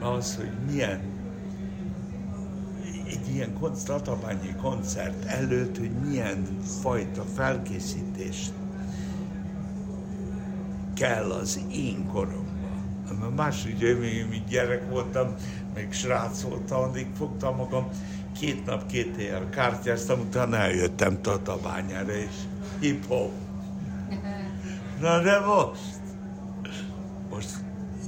Az, 0.00 0.36
hogy 0.36 0.50
milyen 0.70 1.00
egy 3.06 3.34
ilyen 3.34 3.58
Tatabányi 3.84 4.54
koncert 4.60 5.24
előtt, 5.24 5.78
hogy 5.78 5.90
milyen 5.90 6.58
fajta 6.80 7.24
felkészítést 7.34 8.52
kell 10.98 11.30
az 11.30 11.60
én 11.72 12.06
koromban. 12.06 13.32
Másik, 13.36 13.80
én 13.80 14.26
még 14.30 14.44
gyerek 14.48 14.90
voltam, 14.90 15.34
még 15.74 15.92
srác 15.92 16.42
voltam, 16.42 16.82
addig 16.82 17.06
fogtam 17.16 17.56
magam, 17.56 17.88
két 18.38 18.64
nap, 18.66 18.86
két 18.86 19.16
éjjel 19.16 19.48
kártyáztam, 19.50 20.20
utána 20.20 20.56
eljöttem 20.56 21.20
Tatabányára, 21.20 22.12
és 22.12 22.34
hip-hop. 22.80 23.32
Na 25.00 25.22
de 25.22 25.40
most, 25.40 26.00
most, 27.30 27.50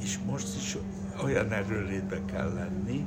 és 0.02 0.18
most 0.26 0.56
is 0.56 0.76
olyan 1.24 1.52
erőlétbe 1.52 2.20
kell 2.32 2.52
lenni, 2.52 3.06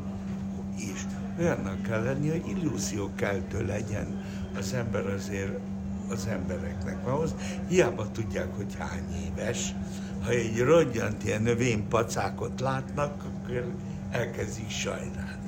és 0.77 1.01
olyannak 1.39 1.81
kell 1.81 2.03
lenni, 2.03 2.29
hogy 2.29 2.47
illúziókeltő 2.47 3.65
legyen 3.65 4.23
az 4.57 4.73
ember 4.73 5.05
azért 5.05 5.59
az 6.09 6.27
embereknek. 6.27 7.07
Ahhoz 7.07 7.35
hiába 7.67 8.11
tudják, 8.11 8.55
hogy 8.55 8.75
hány 8.79 9.31
éves, 9.31 9.73
ha 10.23 10.29
egy 10.29 10.59
rodjant 10.59 11.23
ilyen 11.23 11.41
növénypacákot 11.41 12.59
látnak, 12.59 13.23
akkor 13.23 13.65
elkezdik 14.11 14.69
sajnálni. 14.69 15.41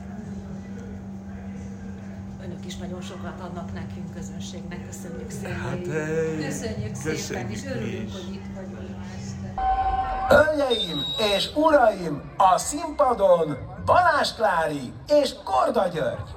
Önök 2.43 2.65
is 2.65 2.75
nagyon 2.75 3.01
sokat 3.01 3.39
adnak 3.39 3.73
nekünk, 3.73 4.13
közönségnek. 4.13 4.85
Köszönjük 4.87 5.31
szépen. 5.31 5.59
Hát, 5.59 5.81
Köszönjük, 5.81 6.91
köszönjük 6.91 7.17
szépen, 7.17 7.49
és 7.49 7.65
örülünk, 7.65 8.07
is. 8.07 8.13
hogy 8.13 8.33
itt 8.33 8.45
vagyunk. 8.55 8.89
Hölgyeim 10.27 10.97
és 11.35 11.49
uraim, 11.55 12.21
a 12.37 12.57
színpadon 12.57 13.57
Balázs 13.85 14.33
Klári 14.33 14.93
és 15.07 15.33
Korda 15.43 15.87
György. 15.87 16.29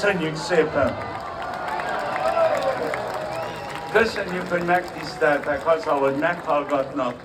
Köszönjük 0.00 0.36
szépen! 0.36 0.96
Köszönjük, 3.92 4.48
hogy 4.48 4.64
megtiszteltek 4.64 5.66
azzal, 5.66 5.98
hogy 5.98 6.16
meghallgatnak. 6.16 7.22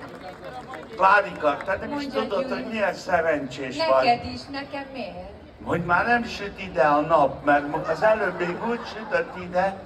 Klárika, 0.96 1.58
te 1.66 1.78
nem 1.82 2.00
is 2.00 2.08
tudod, 2.08 2.52
hogy 2.52 2.66
milyen 2.70 2.94
szerencsés 2.94 3.78
vagy. 3.78 4.06
Neked 4.06 4.26
is, 4.34 4.42
nekem 4.52 4.84
miért? 4.94 5.30
Hogy 5.64 5.86
már 5.86 6.06
nem 6.06 6.24
süt 6.24 6.62
ide 6.62 6.84
a 6.84 7.00
nap, 7.00 7.46
mert 7.46 7.88
az 7.88 8.02
előbb 8.02 8.40
még 8.40 8.58
úgy 8.70 8.82
sütött 8.96 9.34
ide, 9.44 9.78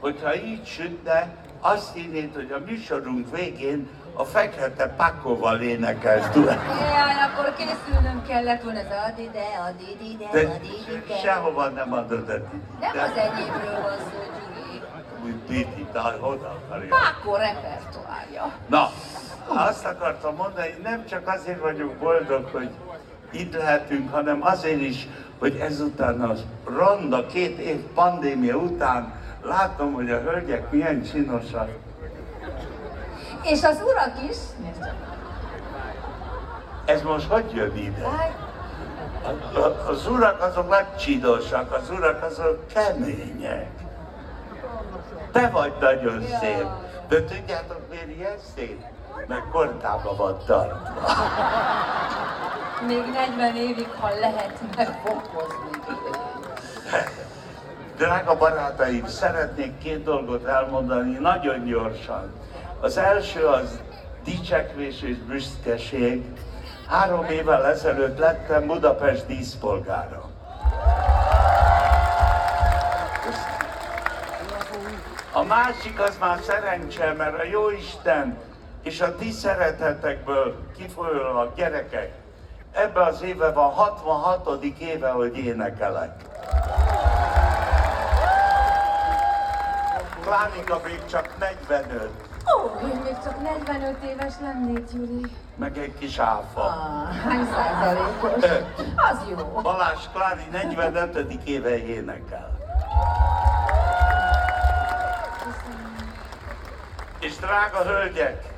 hogyha 0.00 0.34
így 0.34 0.66
sütne, 0.66 1.28
azt 1.60 1.94
hinnéd, 1.94 2.34
hogy 2.34 2.52
a 2.52 2.58
műsorunk 2.66 3.36
végén 3.36 3.88
a 4.18 4.24
fekete 4.24 4.88
pakóval 4.88 5.60
énekelsz 5.60 6.28
duett. 6.32 6.60
Jaj, 6.68 7.14
akkor 7.26 7.54
készülnünk 7.56 8.26
kellett 8.26 8.62
volna, 8.62 8.78
ez 8.78 8.84
add 8.86 9.18
ide, 9.18 9.42
add 9.66 9.80
ide, 10.02 10.28
De 10.32 10.38
add 10.48 10.62
ide. 10.62 11.16
sehova 11.22 11.68
nem 11.68 11.92
adod 11.92 12.28
a 12.28 12.32
Nem 12.80 12.92
de- 12.92 13.02
az 13.02 13.16
enyémről 13.16 13.80
van 13.82 13.96
szó, 13.98 14.18
Gyuri. 14.36 14.82
Úgy 15.24 15.34
Piti, 15.46 15.86
de 15.92 16.00
oda 16.20 16.56
akarja. 16.66 16.88
Pákó 16.96 17.34
repertoárja. 17.36 18.52
Na, 18.66 18.90
azt 19.48 19.84
akartam 19.84 20.34
mondani, 20.34 20.72
hogy 20.72 20.82
nem 20.82 21.06
csak 21.06 21.28
azért 21.28 21.60
vagyok 21.60 21.94
boldog, 21.94 22.48
hogy 22.52 22.70
itt 23.30 23.54
lehetünk, 23.56 24.12
hanem 24.12 24.38
azért 24.42 24.80
is, 24.80 25.08
hogy 25.38 25.56
ezután 25.56 26.20
a 26.20 26.32
ronda 26.64 27.26
két 27.26 27.58
év 27.58 27.80
pandémia 27.94 28.56
után 28.56 29.12
látom, 29.42 29.92
hogy 29.92 30.10
a 30.10 30.20
hölgyek 30.20 30.70
milyen 30.70 31.02
csinosak. 31.02 31.68
És 33.46 33.62
az 33.62 33.80
urak 33.84 34.30
is. 34.30 34.36
Ez 36.84 37.02
most 37.02 37.28
hogy 37.28 37.52
jön 37.54 37.76
ide? 37.76 38.08
Hát, 38.08 38.34
A- 39.54 39.58
a- 39.58 39.88
Az 39.88 40.06
urak 40.06 40.42
azok 40.42 40.68
nagy 40.68 40.96
csidosak, 40.96 41.72
az 41.72 41.90
urak 41.90 42.22
azok 42.22 42.66
kemények. 42.66 43.70
Te 45.32 45.48
vagy 45.48 45.72
nagyon 45.80 46.20
Ja. 46.22 46.38
szép. 46.38 46.66
De 47.08 47.24
tudjátok 47.24 47.80
miért 47.90 48.08
ilyen 48.16 48.36
szép? 48.54 48.80
Mert 49.26 49.50
kortába 49.50 50.16
van 50.16 50.38
tartva. 50.46 51.12
még 52.86 53.02
40 53.12 53.56
évig, 53.56 53.88
ha 54.00 54.08
lehet, 54.20 54.52
meg 54.76 55.00
fog 55.04 55.20
hozni. 55.32 55.80
Drága 57.96 58.36
barátaim, 58.36 59.06
szeretnék 59.06 59.78
két 59.78 60.04
dolgot 60.04 60.44
elmondani 60.44 61.18
nagyon 61.18 61.64
gyorsan. 61.64 62.32
Az 62.80 62.96
első 62.96 63.46
az 63.46 63.80
dicsekvés 64.24 65.02
és 65.02 65.16
büszkeség. 65.16 66.24
Három 66.88 67.24
évvel 67.24 67.66
ezelőtt 67.66 68.18
lettem 68.18 68.66
Budapest 68.66 69.26
díszpolgára. 69.26 70.30
A 75.32 75.42
másik 75.42 76.00
az 76.00 76.16
már 76.20 76.38
szerencse, 76.42 77.12
mert 77.12 77.38
a 77.38 77.44
Jóisten 77.44 78.38
és 78.82 79.00
a 79.00 79.16
ti 79.16 79.30
szeretetekből 79.30 80.56
kifolyólag 80.76 81.54
gyerekek, 81.54 82.12
ebbe 82.72 83.02
az 83.02 83.22
éve 83.22 83.50
van 83.50 83.70
66. 83.70 84.64
éve, 84.78 85.08
hogy 85.08 85.36
énekelek. 85.36 86.22
Klánika 90.20 90.80
még 90.84 91.04
csak 91.06 91.38
45, 91.38 92.10
Ó, 92.54 92.80
én 92.88 93.00
még 93.04 93.16
csak 93.24 93.42
45 93.42 94.02
éves 94.04 94.32
lennék, 94.40 94.92
Gyuri. 94.92 95.30
meg 95.56 95.78
egy 95.78 95.94
kis 95.98 96.18
áfa. 96.18 96.60
Ah, 96.60 97.14
hány 97.16 97.46
százalékos? 97.52 98.50
Az 98.96 99.18
jó. 99.28 99.60
Balázs 99.62 100.04
Klári 100.12 100.44
45. 100.50 101.32
éve 101.44 101.76
énekel. 101.76 102.58
És 107.20 107.36
drága 107.36 107.82
hölgyek, 107.84 108.54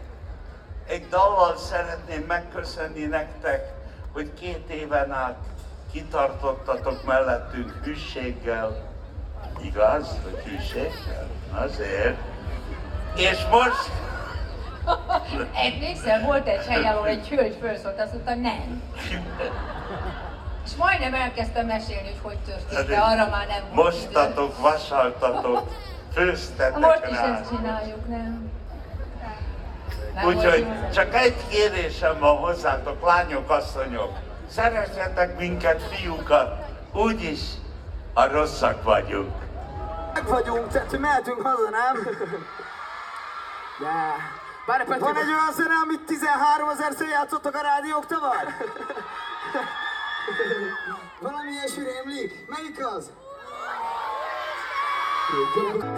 egy 0.86 1.08
dallal 1.08 1.56
szeretném 1.56 2.24
megköszönni 2.28 3.04
nektek, 3.04 3.72
hogy 4.12 4.34
két 4.34 4.68
éven 4.70 5.12
át 5.12 5.36
kitartottatok 5.92 7.04
mellettünk 7.04 7.70
hűséggel. 7.84 8.86
Igaz, 9.62 10.08
hogy 10.22 10.42
hűséggel? 10.42 11.26
Azért. 11.54 12.18
És 13.18 13.38
most 13.50 13.90
Emlékszel, 15.54 16.20
volt 16.20 16.48
egy 16.48 16.66
hely, 16.66 16.84
ahol 16.84 17.06
egy 17.06 17.28
hölgy 17.28 17.56
felszólt, 17.60 18.00
azt 18.00 18.12
mondta, 18.12 18.34
nem. 18.34 18.82
És 20.64 20.70
majdnem 20.78 21.14
elkezdtem 21.14 21.66
mesélni, 21.66 22.08
hogy 22.08 22.18
hogy 22.22 22.38
történt, 22.38 22.88
de 22.88 22.98
arra 22.98 23.28
már 23.28 23.46
nem 23.46 23.62
volt 23.74 23.94
idő. 23.94 24.08
mostatok, 24.10 24.60
vasaltatok, 24.60 25.68
főztetek 26.14 26.78
Most 26.86 27.06
is 27.10 27.16
rá. 27.16 27.38
ezt 27.38 27.48
csináljuk, 27.50 28.08
nem? 28.08 28.50
Nem 30.14 30.26
Úgyhogy 30.26 30.66
csak 30.94 31.14
egy 31.14 31.36
kérésem 31.48 32.18
van 32.18 32.36
hozzátok, 32.36 33.06
lányok, 33.06 33.50
asszonyok. 33.50 34.12
Szeressetek 34.50 35.38
minket, 35.38 35.82
fiúkat, 35.82 36.64
úgyis, 36.92 37.40
ha 38.14 38.26
rosszak 38.26 38.82
vagyunk. 38.82 39.32
Meg 40.14 40.26
vagyunk, 40.26 40.68
tehát 40.68 40.98
mehetünk 40.98 41.40
haza, 41.40 41.70
nem? 41.70 42.16
Peti, 43.78 44.98
Van 44.98 45.16
egy 45.16 45.28
olyan 45.28 45.52
zene, 45.52 45.74
amit 45.84 46.00
13 46.00 46.68
ezer 46.68 47.08
játszottak 47.08 47.54
a 47.54 47.60
rádiók 47.60 48.06
tavaly? 48.06 48.44
Valami 51.20 51.50
ilyesmi 51.50 51.84
rémlik? 51.84 52.48
Melyik 52.48 52.86
az? 52.86 53.10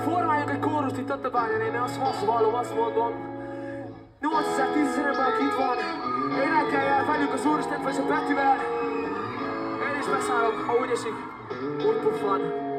Formáljunk 0.04 0.50
egy 0.50 0.58
kórust 0.58 0.96
itt 0.96 1.06
Tatabányán, 1.06 1.60
én 1.60 1.80
azt 1.80 1.96
haszvallom, 1.96 2.54
azt 2.54 2.74
mondom. 2.74 3.38
8010 4.20 4.94
zeneben, 4.94 5.40
itt 5.40 5.54
van, 5.54 5.76
énekelj 6.42 7.06
velünk 7.06 7.32
az 7.32 7.44
Úristen, 7.44 7.82
vagy 7.82 7.96
a 7.96 8.02
Petivel. 8.02 8.56
Én 9.92 9.98
is 10.00 10.06
beszállok, 10.06 10.64
ha 10.66 10.74
úgy 10.74 10.90
esik, 10.90 11.14
úgy 11.86 11.96
puffan. 11.96 12.69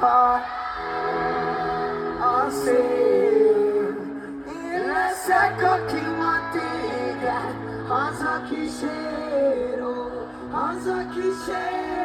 Aha 0.00 0.40
a 2.20 2.50
szél. 2.50 3.96
Én 4.72 4.86
leszek, 4.86 5.62
aki 5.62 6.00
ma 6.18 6.34
téged 6.52 7.56
haza 7.88 8.42
kíséró, 8.48 9.94
haza 10.50 11.08
kíséró. 11.14 11.95